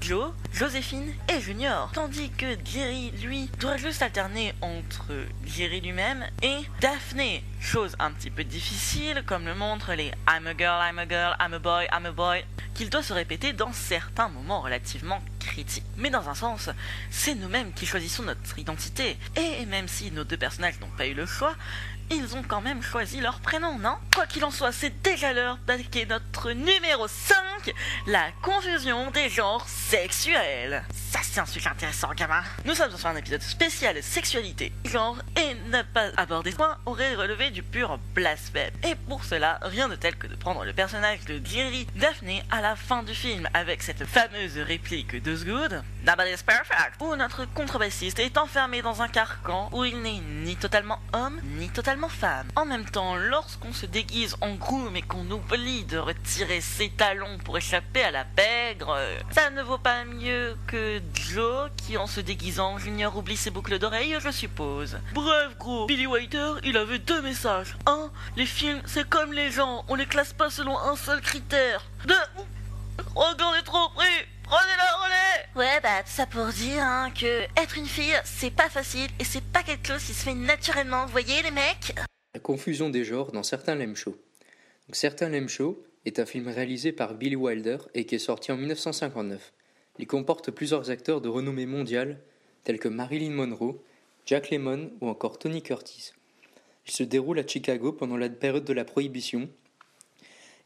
[0.00, 5.12] Joe, Joséphine et Junior, tandis que Jerry, lui, doit juste alterner entre
[5.44, 10.56] Jerry lui-même et Daphné, chose un petit peu difficile comme le montrent les I'm a
[10.56, 13.72] girl, I'm a girl, I'm a boy, I'm a boy, qu'il doit se répéter dans
[13.72, 15.84] certains moments relativement critiques.
[15.96, 16.70] Mais dans un sens,
[17.10, 21.14] c'est nous-mêmes qui choisissons notre identité, et même si nos deux personnages n'ont pas eu
[21.14, 21.54] le choix,
[22.10, 23.96] ils ont quand même choisi leur prénom, non?
[24.14, 27.36] Quoi qu'il en soit, c'est déjà l'heure d'attaquer notre numéro 5,
[28.06, 30.84] la confusion des genres sexuels.
[31.10, 32.42] Ça, c'est un sujet intéressant, gamin.
[32.64, 37.14] Nous sommes sur un épisode spécial sexualité, genre, et ne pas aborder ce point aurait
[37.14, 38.72] relevé du pur blasphème.
[38.84, 42.60] Et pour cela, rien de tel que de prendre le personnage de Jerry Daphné à
[42.60, 48.18] la fin du film avec cette fameuse réplique de Good, Nobody's perfect, où notre contrebassiste
[48.18, 51.97] est enfermé dans un carcan où il n'est ni totalement homme, ni totalement
[52.54, 57.38] En même temps, lorsqu'on se déguise en groom et qu'on oublie de retirer ses talons
[57.44, 58.96] pour échapper à la pègre,
[59.30, 63.78] ça ne vaut pas mieux que Joe qui, en se déguisant, Junior oublie ses boucles
[63.78, 64.98] d'oreilles, je suppose.
[65.12, 67.76] Bref, gros, Billy Whiter, il avait deux messages.
[67.86, 71.84] Un, les films, c'est comme les gens, on les classe pas selon un seul critère.
[72.06, 72.14] Deux,
[73.14, 74.06] Regarde est trop pris
[74.50, 78.50] Prenez la relais Ouais, bah, tout ça pour dire hein, que être une fille, c'est
[78.50, 81.94] pas facile et c'est pas quelque chose qui se fait naturellement, vous voyez les mecs?
[82.32, 84.12] La confusion des genres dans certains Lem Show.
[84.12, 88.50] Donc, certains Lem Show est un film réalisé par Billy Wilder et qui est sorti
[88.50, 89.52] en 1959.
[89.98, 92.18] Il comporte plusieurs acteurs de renommée mondiale
[92.64, 93.82] tels que Marilyn Monroe,
[94.24, 96.12] Jack Lemmon ou encore Tony Curtis.
[96.86, 99.50] Il se déroule à Chicago pendant la période de la Prohibition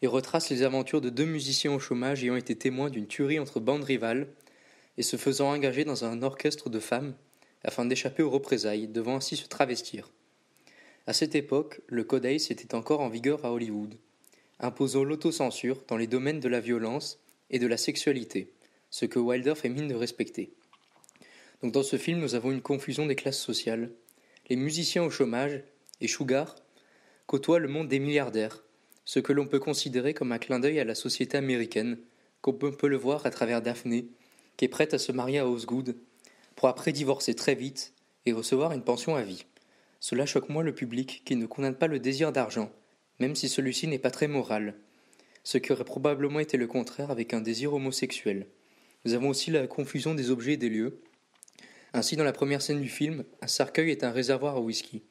[0.02, 3.60] et retrace les aventures de deux musiciens au chômage ayant été témoins d'une tuerie entre
[3.60, 4.26] bandes rivales
[4.98, 7.14] et se faisant engager dans un orchestre de femmes
[7.64, 10.10] afin d'échapper aux représailles, devant ainsi se travestir.
[11.06, 13.94] À cette époque, le Code Ace était encore en vigueur à Hollywood,
[14.58, 18.52] imposant l'autocensure dans les domaines de la violence et de la sexualité,
[18.90, 20.52] ce que Wilder fait mine de respecter.
[21.62, 23.90] Donc dans ce film, nous avons une confusion des classes sociales.
[24.50, 25.62] Les musiciens au chômage
[26.00, 26.56] et Sugar
[27.26, 28.64] côtoient le monde des milliardaires,
[29.04, 31.98] ce que l'on peut considérer comme un clin d'œil à la société américaine,
[32.40, 34.06] comme on peut le voir à travers Daphné,
[34.56, 35.96] qui est prête à se marier à Osgood,
[36.56, 37.94] pour après divorcer très vite
[38.26, 39.44] et recevoir une pension à vie.
[40.00, 42.70] Cela choque moins le public qui ne condamne pas le désir d'argent,
[43.18, 44.74] même si celui-ci n'est pas très moral,
[45.44, 48.46] ce qui aurait probablement été le contraire avec un désir homosexuel.
[49.04, 51.00] Nous avons aussi la confusion des objets et des lieux.
[51.92, 55.02] Ainsi, dans la première scène du film, un cercueil est un réservoir à whisky.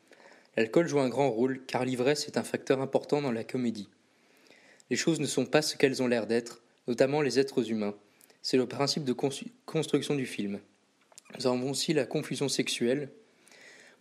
[0.58, 3.90] L'alcool joue un grand rôle, car l'ivresse est un facteur important dans la comédie.
[4.90, 7.96] Les choses ne sont pas ce qu'elles ont l'air d'être, notamment les êtres humains.
[8.42, 9.14] C'est le principe de
[9.66, 10.60] construction du film.
[11.38, 13.10] Nous avons aussi la confusion sexuelle.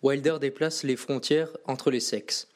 [0.03, 2.49] Wilder déplace les frontières entre les sexes.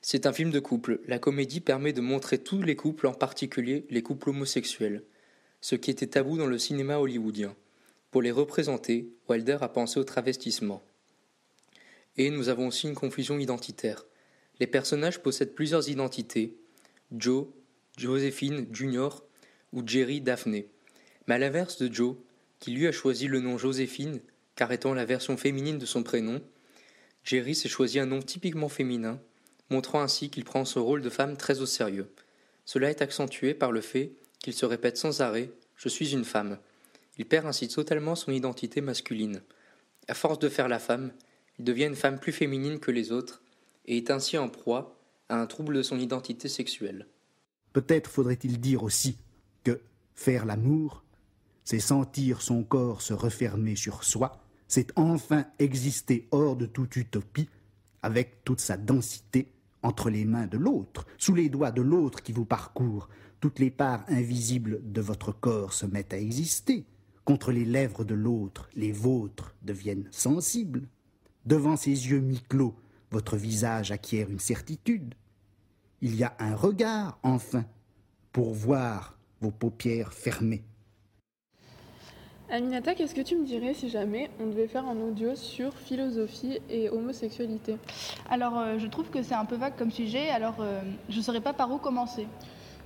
[0.00, 1.00] C'est un film de couple.
[1.08, 5.02] La comédie permet de montrer tous les couples, en particulier les couples homosexuels,
[5.60, 7.56] ce qui était tabou dans le cinéma hollywoodien.
[8.12, 10.82] Pour les représenter, Wilder a pensé au travestissement.
[12.18, 14.04] Et nous avons aussi une confusion identitaire.
[14.58, 16.56] Les personnages possèdent plusieurs identités
[17.12, 17.46] Joe,
[17.98, 19.24] Joséphine, Junior
[19.72, 20.68] ou Jerry, Daphné.
[21.26, 22.16] Mais à l'inverse de Joe,
[22.58, 24.20] qui lui a choisi le nom Joséphine,
[24.54, 26.40] car étant la version féminine de son prénom,
[27.24, 29.20] Jerry s'est choisi un nom typiquement féminin,
[29.68, 32.10] montrant ainsi qu'il prend son rôle de femme très au sérieux.
[32.64, 36.58] Cela est accentué par le fait qu'il se répète sans arrêt Je suis une femme.
[37.18, 39.42] Il perd ainsi totalement son identité masculine.
[40.08, 41.12] À force de faire la femme,
[41.58, 43.42] il devient une femme plus féminine que les autres
[43.86, 47.06] et est ainsi en proie à un trouble de son identité sexuelle.
[47.72, 49.16] Peut-être faudrait-il dire aussi
[49.64, 49.80] que
[50.14, 51.04] faire l'amour,
[51.64, 57.48] c'est sentir son corps se refermer sur soi, c'est enfin exister hors de toute utopie,
[58.02, 59.48] avec toute sa densité,
[59.82, 63.08] entre les mains de l'autre, sous les doigts de l'autre qui vous parcourt,
[63.40, 66.84] toutes les parts invisibles de votre corps se mettent à exister.
[67.24, 70.88] Contre les lèvres de l'autre, les vôtres deviennent sensibles.
[71.46, 72.74] Devant ses yeux mi-clos,
[73.12, 75.14] votre visage acquiert une certitude.
[76.02, 77.64] Il y a un regard, enfin,
[78.32, 80.64] pour voir vos paupières fermées.
[82.50, 86.58] Aminata, qu'est-ce que tu me dirais si jamais on devait faire un audio sur philosophie
[86.68, 87.76] et homosexualité?
[88.28, 91.22] Alors, euh, je trouve que c'est un peu vague comme sujet, alors euh, je ne
[91.22, 92.26] saurais pas par où commencer.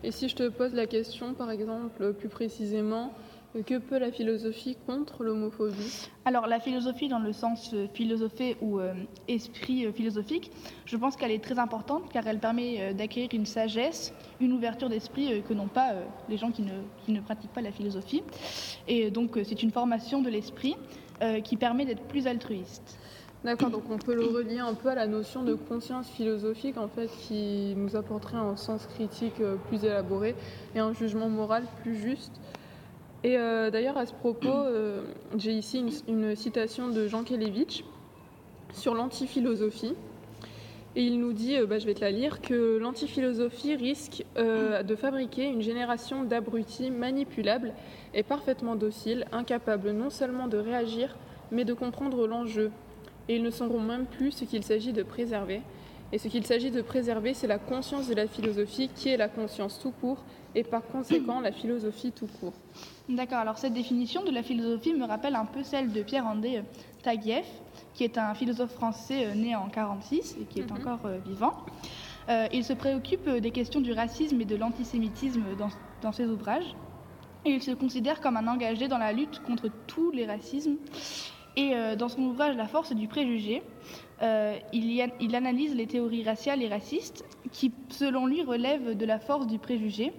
[0.03, 3.12] Et si je te pose la question, par exemple, plus précisément,
[3.52, 6.08] Que peut la philosophie contre l'homophobie?
[6.24, 8.94] Alors la philosophie dans le sens euh, philosophé ou euh,
[9.26, 10.52] esprit euh, philosophique,
[10.84, 15.42] je pense qu'elle est très importante car elle permet d'acquérir une sagesse, une ouverture d'esprit
[15.42, 18.22] que n'ont pas euh, les gens qui ne, qui ne pratiquent pas la philosophie.
[18.86, 20.76] Et donc c'est une formation de l'esprit
[21.20, 22.98] euh, qui permet d'être plus altruiste.
[23.42, 26.86] D'accord, donc on peut le relier un peu à la notion de conscience philosophique en
[26.86, 30.36] fait qui nous apporterait un sens critique plus élaboré
[30.76, 32.40] et un jugement moral plus juste.
[33.22, 35.02] Et euh, d'ailleurs à ce propos, euh,
[35.37, 37.85] j'ai ici une, citation de Jean Kelevitch
[38.72, 39.94] sur l'antiphilosophie.
[40.96, 44.94] Et il nous dit, euh, bah, je vais te la lire, que l'antiphilosophie risque de
[44.96, 47.74] fabriquer une génération d'abrutis manipulables
[48.14, 51.16] et parfaitement dociles, incapables non seulement de réagir,
[51.52, 52.70] mais de comprendre l'enjeu.
[53.28, 55.61] Et ils ne sauront même plus ce qu'il s'agit de préserver.
[56.12, 59.29] Et ce qu'il s'agit de préserver, c'est la conscience de la philosophie, qui est la
[59.29, 60.18] conscience tout court,
[60.57, 62.53] et par conséquent la philosophie tout court.
[63.09, 66.62] D'accord, alors cette définition de la philosophie me rappelle un peu celle de Pierre-André euh,
[67.03, 67.46] Taguieff,
[67.94, 70.79] qui est un philosophe français euh, né en 1946 et qui est Mhm.
[70.79, 71.55] encore euh, vivant.
[72.29, 75.68] Euh, il se préoccupe des questions du racisme et de l'antisémitisme dans,
[76.03, 76.75] dans ses ouvrages.
[77.44, 80.77] Et il se considère comme un engagé dans la lutte contre tous les racismes.
[81.57, 83.62] Et dans son ouvrage La force du préjugé,
[84.22, 89.46] euh, il, analyse les théories raciales et racistes qui, selon lui, relèvent de la force
[89.46, 90.12] du préjugé.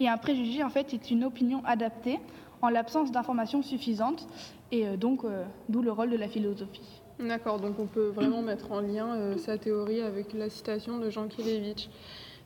[0.00, 2.18] Et un préjugé, en fait, est une opinion adaptée
[2.62, 4.26] en l'absence d'informations suffisantes,
[4.72, 7.02] et euh, donc euh, d'où le rôle de la philosophie.
[7.20, 11.28] D'accord, donc on peut vraiment mettre en lien sa théorie avec la citation de Jean
[11.28, 11.88] Kelevitch.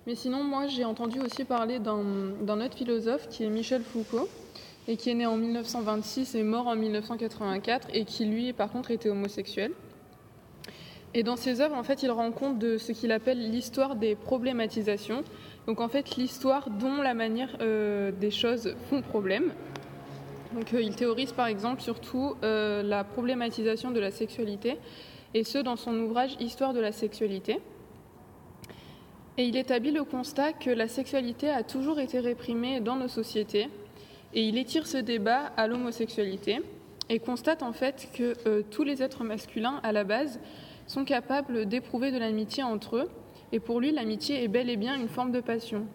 [0.06, 4.28] Mais sinon, moi, j'ai entendu aussi parler d'un autre philosophe qui est Michel Foucault,
[4.88, 8.90] et qui est né en 1926 et mort en 1984, et qui, lui, par contre,
[8.90, 9.72] était homosexuel.
[11.14, 14.14] Et dans ses œuvres, en fait, il rend compte de ce qu'il appelle l'histoire des
[14.14, 15.24] problématisations.
[15.66, 19.52] Donc, en fait, l'histoire dont la manière euh, des choses font problème.
[20.52, 24.76] Donc, euh, il théorise par exemple surtout euh, la problématisation de la sexualité,
[25.34, 27.58] et ce dans son ouvrage Histoire de la sexualité.
[29.38, 33.68] Et il établit le constat que la sexualité a toujours été réprimée dans nos sociétés,
[34.34, 36.60] et il étire ce débat à l'homosexualité,
[37.08, 40.40] et constate en fait que tous les êtres masculins, à la base,
[40.88, 43.08] sont capables d'éprouver de l'amitié entre eux,
[43.52, 45.86] et pour lui, l'amitié est bel et bien une forme de passion.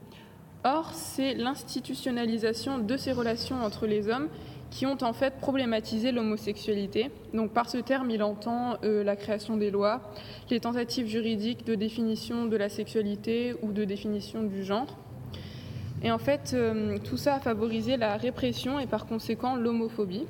[0.64, 4.30] Or, c'est l'institutionnalisation de ces relations entre les hommes
[4.72, 7.12] qui ont en fait problématisé l'homosexualité.
[7.34, 10.02] Donc par ce terme, il entend euh, la création des lois,
[10.50, 14.98] les tentatives juridiques de définition de la sexualité ou de définition du genre.
[16.02, 20.26] Et en fait, euh, tout ça a favorisé la répression et par conséquent l'homophobie.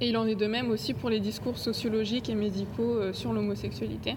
[0.00, 3.32] Et il en est de même aussi pour les discours sociologiques et médicaux euh, sur
[3.32, 4.16] l'homosexualité.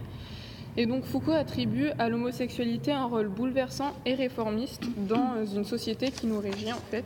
[0.75, 6.09] Et donc Foucault attribue à l'homosexualité un rôle bouleversant et réformiste dans euh, une société
[6.09, 7.05] qui nous régit en fait.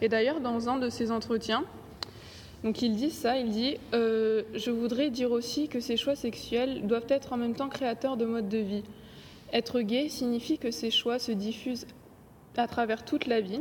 [0.00, 1.64] Et d'ailleurs, dans un de ses entretiens,
[2.64, 6.86] donc il dit ça, il dit euh, Je voudrais dire aussi que ces choix sexuels
[6.86, 8.84] doivent être en même temps créateurs de modes de vie.
[9.52, 11.86] Être gay signifie que ces choix se diffusent
[12.56, 13.60] à travers toute la vie.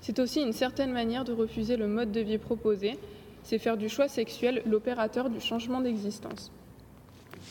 [0.00, 2.96] C'est aussi une certaine manière de refuser le mode de vie proposé.
[3.42, 6.52] C'est faire du choix sexuel l'opérateur du changement d'existence.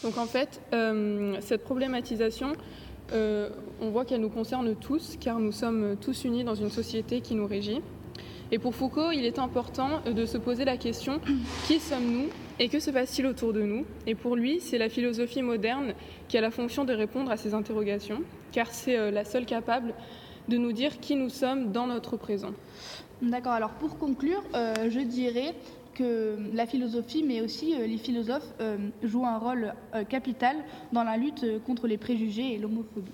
[0.03, 2.53] Donc en fait, euh, cette problématisation,
[3.11, 3.49] euh,
[3.81, 7.35] on voit qu'elle nous concerne tous, car nous sommes tous unis dans une société qui
[7.35, 7.81] nous régit.
[8.51, 11.19] Et pour Foucault, il est important de se poser la question
[11.67, 13.85] qui sommes-nous et que se passe-t-il autour de nous?
[14.07, 15.93] Et pour lui, c'est la philosophie moderne
[16.27, 18.21] qui a la fonction de répondre à ces interrogations,
[18.51, 19.93] car c'est euh, la seule capable
[20.47, 22.51] de nous dire qui nous sommes dans notre présent.
[23.21, 25.53] D'accord, alors pour conclure, je dirais
[25.99, 30.55] que la philosophie, mais aussi euh, les philosophes, euh, jouent un rôle euh, capital
[30.93, 33.11] dans la lutte contre les préjugés et l'homophobie.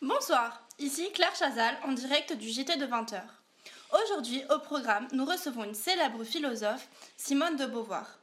[0.00, 3.20] Bonsoir, ici Claire Chazal en direct du JT de 20h.
[4.04, 8.20] Aujourd'hui, au programme, nous recevons une célèbre philosophe, Simone de Beauvoir.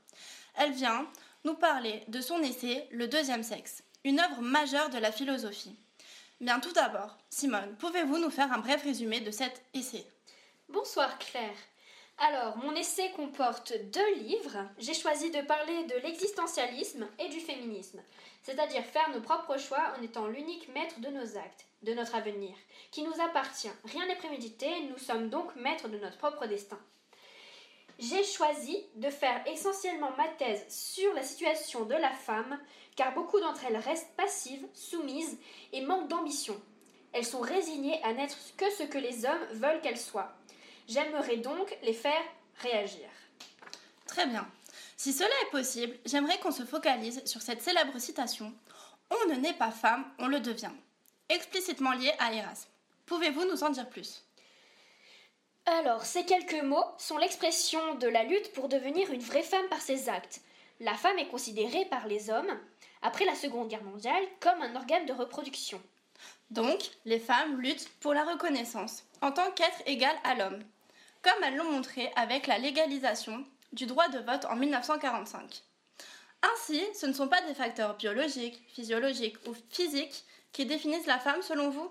[0.56, 1.06] Elle vient
[1.44, 5.76] nous parler de son essai Le deuxième sexe, une œuvre majeure de la philosophie.
[6.40, 10.06] Bien tout d'abord, Simone, pouvez-vous nous faire un bref résumé de cet essai?
[10.70, 11.58] Bonsoir Claire.
[12.18, 14.58] Alors, mon essai comporte deux livres.
[14.78, 18.02] J'ai choisi de parler de l'existentialisme et du féminisme,
[18.42, 22.56] c'est-à-dire faire nos propres choix en étant l'unique maître de nos actes, de notre avenir,
[22.92, 23.72] qui nous appartient.
[23.84, 26.80] Rien n'est prémédité, nous sommes donc maîtres de notre propre destin.
[28.00, 32.60] J'ai choisi de faire essentiellement ma thèse sur la situation de la femme,
[32.96, 35.38] car beaucoup d'entre elles restent passives, soumises
[35.72, 36.60] et manquent d'ambition.
[37.14, 40.34] Elles sont résignées à n'être que ce que les hommes veulent qu'elles soient.
[40.88, 42.24] J'aimerais donc les faire
[42.58, 43.08] réagir.
[44.08, 44.48] Très bien.
[44.98, 48.54] Si cela est possible, j'aimerais qu'on se focalise sur cette célèbre citation
[49.12, 50.72] On ne naît pas femme, on le devient,
[51.30, 52.70] explicitement liée à Erasme.
[53.06, 54.23] Pouvez-vous nous en dire plus?
[55.66, 59.80] Alors, ces quelques mots sont l'expression de la lutte pour devenir une vraie femme par
[59.80, 60.42] ses actes.
[60.82, 62.60] La femme est considérée par les hommes,
[63.02, 65.82] après la Seconde Guerre mondiale, comme un organe de reproduction.
[66.50, 70.62] Donc, les femmes luttent pour la reconnaissance en tant qu'être égal à l'homme,
[71.22, 75.64] comme elles l'ont montré avec la légalisation du droit de vote en 1945.
[76.42, 81.42] Ainsi, ce ne sont pas des facteurs biologiques, physiologiques ou physiques qui définissent la femme
[81.42, 81.90] selon vous?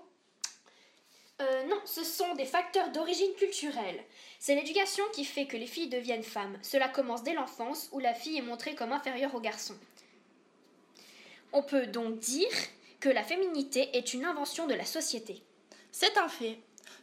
[1.43, 4.05] Euh, non, ce sont des facteurs d'origine culturelle.
[4.38, 6.57] C'est l'éducation qui fait que les filles deviennent femmes.
[6.62, 9.74] Cela commence dès l'enfance où la fille est montrée comme inférieure au garçon.
[11.53, 12.49] On peut donc dire
[13.01, 15.43] que la féminité est une invention de la société.
[15.90, 16.59] C'est un fait.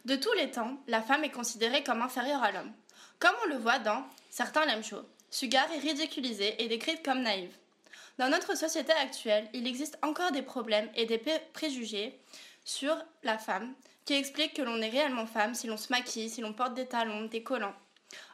[0.06, 2.72] De tous les temps, la femme est considérée comme inférieure à l'homme.
[3.18, 5.02] Comme on le voit dans Certains l'aiment chaud.
[5.30, 7.52] Sugar est ridiculisée et décrite comme naïve.
[8.18, 12.18] Dans notre société actuelle, il existe encore des problèmes et des pré- préjugés
[12.70, 16.40] sur la femme qui expliquent que l'on est réellement femme si l'on se maquille, si
[16.40, 17.74] l'on porte des talons, des collants.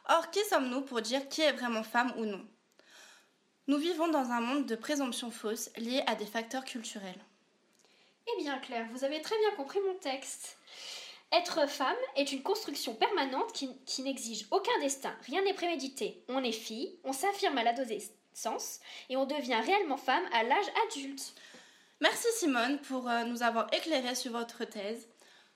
[0.09, 2.45] Or, qui sommes-nous pour dire qui est vraiment femme ou non?
[3.67, 7.19] Nous vivons dans un monde de présomptions fausses liées à des facteurs culturels.
[8.27, 10.57] Eh bien, Claire, vous avez très bien compris mon texte.
[11.31, 16.23] Être femme est une construction permanente qui, qui n'exige aucun destin, rien n'est prémédité.
[16.29, 18.79] On est fille, on s'affirme à l'adolescence
[19.09, 21.33] et on devient réellement femme à l'âge adulte.
[21.99, 25.07] Merci Simone pour euh, nous avoir éclairé sur votre thèse.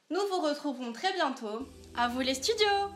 [0.09, 1.67] Nous vous retrouverons très bientôt.
[1.95, 2.89] À vous les studios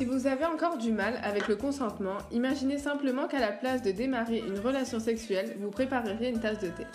[0.00, 3.90] Si vous avez encore du mal avec le consentement, imaginez simplement qu'à la place de
[3.90, 6.86] démarrer une relation sexuelle, vous prépareriez une tasse de thé.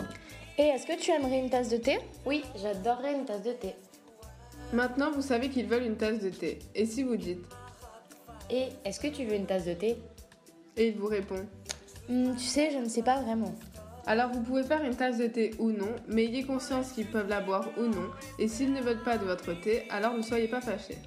[0.58, 2.00] Et est-ce que tu aimerais une tasse de thé?
[2.26, 3.76] Oui, j'adorerais une tasse de thé.
[4.72, 6.58] Maintenant, vous savez qu'ils veulent une tasse de thé.
[6.74, 7.44] Et si vous dites?
[8.50, 9.98] Et est-ce que tu veux une tasse de thé?
[10.76, 11.46] Et il vous répond
[12.08, 13.54] Hmm, Tu sais, je ne sais pas vraiment.
[14.04, 17.28] Alors vous pouvez faire une tasse de thé ou non, mais ayez conscience qu'ils peuvent
[17.28, 20.48] la boire ou non, et s'ils ne veulent pas de votre thé, alors ne soyez
[20.48, 20.98] pas fâchés.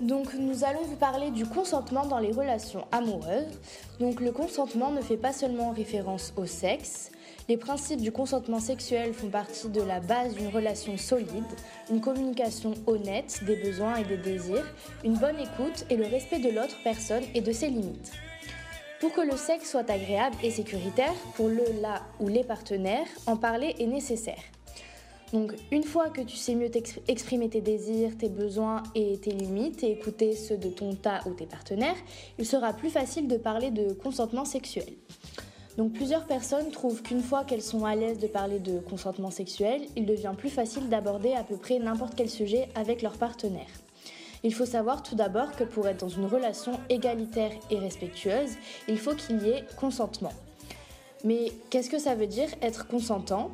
[0.00, 3.58] Donc nous allons vous parler du consentement dans les relations amoureuses.
[4.00, 7.10] Le consentement ne fait pas seulement référence au sexe.
[7.48, 11.44] Les principes du consentement sexuel font partie de la base d'une relation solide,
[11.90, 14.64] une communication honnête des besoins et des désirs,
[15.04, 18.12] une bonne écoute et le respect de l'autre personne et de ses limites.
[19.00, 23.36] Pour que le sexe soit agréable et sécuritaire, pour le, la ou les partenaires, en
[23.36, 24.42] parler est nécessaire.
[25.32, 26.70] Donc une fois que tu sais mieux
[27.06, 31.34] exprimer tes désirs, tes besoins et tes limites et écouter ceux de ton tas ou
[31.34, 31.96] tes partenaires,
[32.38, 34.92] il sera plus facile de parler de consentement sexuel.
[35.76, 39.82] Donc plusieurs personnes trouvent qu'une fois qu'elles sont à l'aise de parler de consentement sexuel,
[39.96, 43.70] il devient plus facile d'aborder à peu près n'importe quel sujet avec leur partenaire.
[44.42, 48.50] Il faut savoir tout d'abord que pour être dans une relation égalitaire et respectueuse,
[48.88, 50.32] il faut qu'il y ait consentement.
[51.24, 53.50] Mais qu'est-ce que ça veut dire être consentant?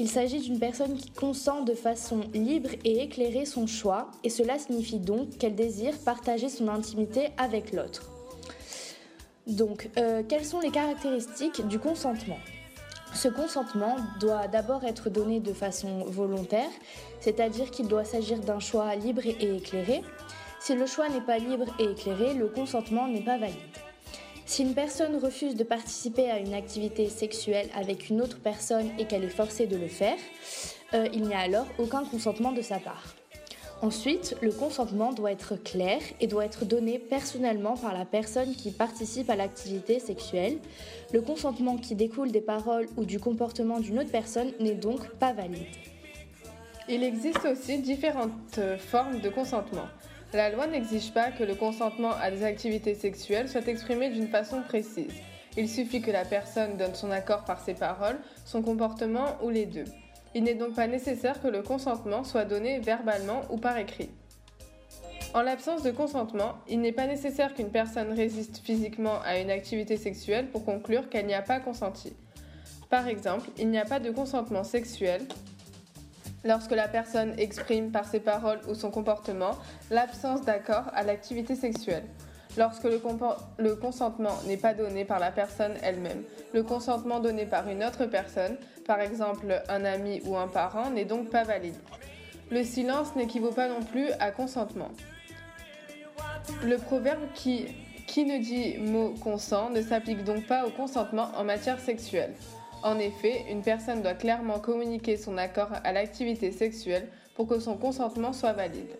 [0.00, 4.58] Il s'agit d'une personne qui consent de façon libre et éclairée son choix, et cela
[4.58, 8.10] signifie donc qu'elle désire partager son intimité avec l'autre.
[9.46, 12.38] Donc, euh, quelles sont les caractéristiques du consentement?
[13.12, 16.70] Ce consentement doit d'abord être donné de façon volontaire,
[17.20, 20.00] c'est-à-dire qu'il doit s'agir d'un choix libre et éclairé.
[20.60, 23.56] Si le choix n'est pas libre et éclairé, le consentement n'est pas valide.
[24.50, 29.04] Si une personne refuse de participer à une activité sexuelle avec une autre personne et
[29.04, 30.16] qu'elle est forcée de le faire,
[30.92, 33.14] euh, il n'y a alors aucun consentement de sa part.
[33.80, 38.72] Ensuite, le consentement doit être clair et doit être donné personnellement par la personne qui
[38.72, 40.58] participe à l'activité sexuelle.
[41.12, 45.32] Le consentement qui découle des paroles ou du comportement d'une autre personne n'est donc pas
[45.32, 45.68] valide.
[46.88, 49.86] Il existe aussi différentes formes de consentement.
[50.32, 54.62] La loi n'exige pas que le consentement à des activités sexuelles soit exprimé d'une façon
[54.62, 55.12] précise.
[55.56, 59.66] Il suffit que la personne donne son accord par ses paroles, son comportement ou les
[59.66, 59.86] deux.
[60.36, 64.10] Il n'est donc pas nécessaire que le consentement soit donné verbalement ou par écrit.
[65.34, 69.96] En l'absence de consentement, il n'est pas nécessaire qu'une personne résiste physiquement à une activité
[69.96, 72.12] sexuelle pour conclure qu'elle n'y a pas consenti.
[72.88, 75.22] Par exemple, il n'y a pas de consentement sexuel
[76.44, 79.52] lorsque la personne exprime par ses paroles ou son comportement
[79.90, 82.04] l'absence d'accord à l'activité sexuelle.
[82.56, 87.84] Lorsque le, consentement n'est pas donné par la personne elle-même, le consentement donné par une
[87.84, 91.76] autre personne, par exemple un ami ou un parent, n'est donc pas valide.
[92.50, 94.90] Le silence n'équivaut pas non plus à consentement.
[96.64, 97.66] Le proverbe qui
[98.16, 102.34] ne dit mot consent ne s'applique donc pas au consentement en matière sexuelle.
[102.82, 107.76] En effet, une personne doit clairement communiquer son accord à l'activité sexuelle pour que son
[107.76, 108.96] consentement soit valide.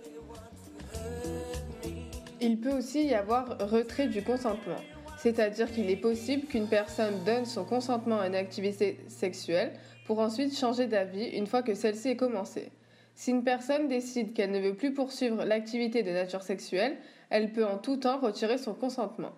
[2.42, 4.80] Il peut aussi y avoir retrait du consentement,
[5.18, 9.72] c'est-à-dire qu'il est possible qu'une personne donne son consentement à une activité sexuelle
[10.06, 12.70] pour ensuite changer d'avis une fois que celle-ci est commencée.
[13.14, 16.96] Si une personne décide qu'elle ne veut plus poursuivre l'activité de nature sexuelle,
[17.28, 19.32] elle peut en tout temps retirer son consentement.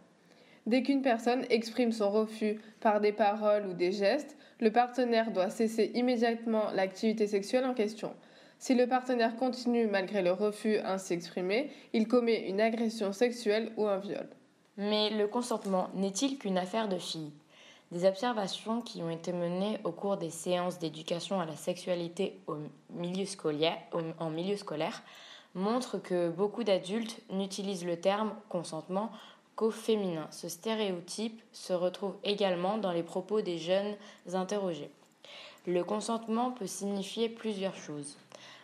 [0.66, 5.50] Dès qu'une personne exprime son refus par des paroles ou des gestes, le partenaire doit
[5.50, 8.14] cesser immédiatement l'activité sexuelle en question.
[8.58, 13.86] Si le partenaire continue malgré le refus ainsi exprimé, il commet une agression sexuelle ou
[13.86, 14.28] un viol.
[14.76, 17.32] Mais le consentement n'est-il qu'une affaire de filles?
[17.90, 22.60] Des observations qui ont été menées au cours des séances d'éducation à la sexualité en
[24.30, 25.02] milieu scolaire
[25.54, 29.10] montrent que beaucoup d'adultes n'utilisent le terme consentement
[29.70, 30.26] féminin.
[30.30, 33.94] Ce stéréotype se retrouve également dans les propos des jeunes
[34.32, 34.90] interrogés.
[35.66, 38.16] Le consentement peut signifier plusieurs choses.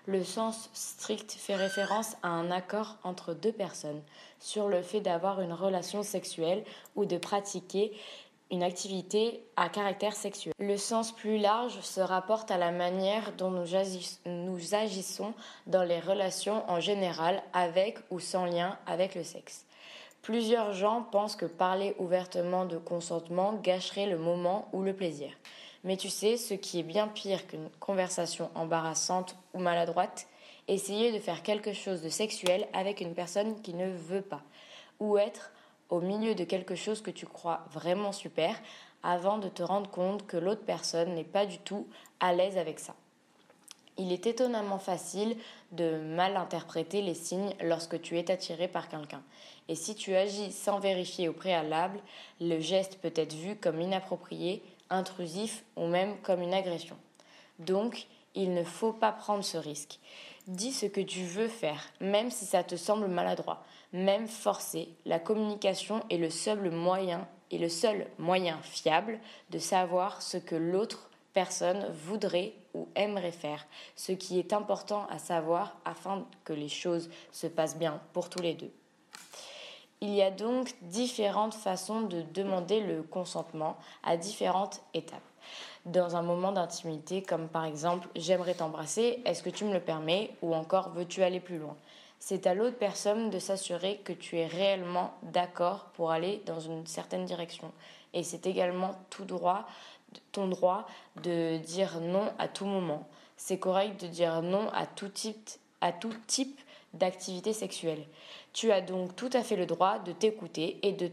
[0.07, 4.01] Le sens strict fait référence à un accord entre deux personnes
[4.41, 6.65] sur le fait d'avoir une relation sexuelle
[6.97, 7.93] ou de pratiquer
[8.51, 10.55] une activité à caractère sexuel.
[10.59, 15.35] Le sens plus large se rapporte à la manière dont nous agissons
[15.67, 19.67] dans les relations en général avec ou sans lien avec le sexe.
[20.23, 25.31] Plusieurs gens pensent que parler ouvertement de consentement gâcherait le moment ou le plaisir.
[25.85, 30.27] Mais tu sais, ce qui est bien pire qu'une conversation embarrassante ou maladroite,
[30.67, 34.43] essayer de faire quelque chose de sexuel avec une personne qui ne veut pas,
[35.01, 35.51] ou être
[35.89, 38.61] au milieu de quelque chose que tu crois vraiment super
[39.03, 41.87] avant de te rendre compte que l'autre personne n'est pas du tout
[42.21, 42.95] à l'aise avec ça.
[43.97, 45.37] Il est étonnamment facile
[45.73, 49.23] de mal interpréter les signes lorsque tu es attiré par quelqu'un.
[49.69, 52.01] Et si tu agis sans vérifier au préalable,
[52.41, 56.97] le geste peut être vu comme inapproprié, intrusif ou même comme une agression.
[57.59, 59.99] Donc, il ne faut pas prendre ce risque.
[60.47, 63.63] Dis ce que tu veux faire, même si ça te semble maladroit,
[63.93, 64.89] même forcé.
[65.05, 69.19] La communication est le seul moyen et le seul moyen fiable
[69.51, 73.67] de savoir ce que l'autre personne voudrait ou aimerait faire,
[73.97, 78.43] ce qui est important à savoir afin que les choses se passent bien pour tous
[78.43, 78.73] les deux.
[80.01, 85.21] Il y a donc différentes façons de demander le consentement à différentes étapes.
[85.87, 90.31] Dans un moment d'intimité, comme par exemple j'aimerais t'embrasser, est-ce que tu me le permets?
[90.43, 91.77] ou encore veux-tu aller plus loin?
[92.21, 96.87] C'est à l'autre personne de s'assurer que tu es réellement d'accord pour aller dans une
[96.87, 97.73] certaine direction.
[98.13, 99.67] Et c'est également tout droit,
[100.33, 100.87] ton droit
[101.23, 103.07] de dire non à tout moment.
[103.37, 106.61] C'est correct de dire non à tout type, à tout type
[106.95, 108.05] d'activité sexuelle.
[108.53, 111.11] Tu as donc tout à fait le droit de t'écouter et de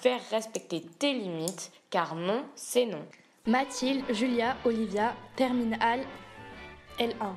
[0.00, 3.04] faire respecter tes limites, car non, c'est non.
[3.46, 6.00] Mathilde, Julia, Olivia, terminale
[6.98, 7.34] L1.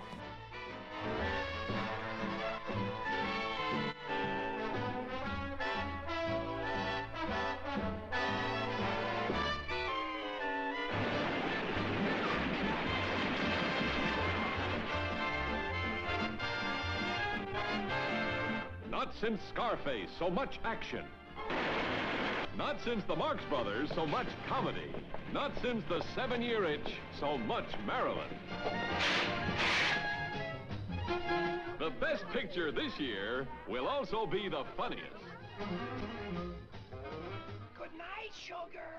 [19.08, 21.06] Not since Scarface, so much action.
[22.58, 24.92] Not since the Marx Brothers, so much comedy.
[25.32, 28.36] Not since the Seven Year Itch, so much Maryland.
[31.80, 35.24] The best picture this year will also be the funniest.
[37.78, 38.92] Good night, sugar.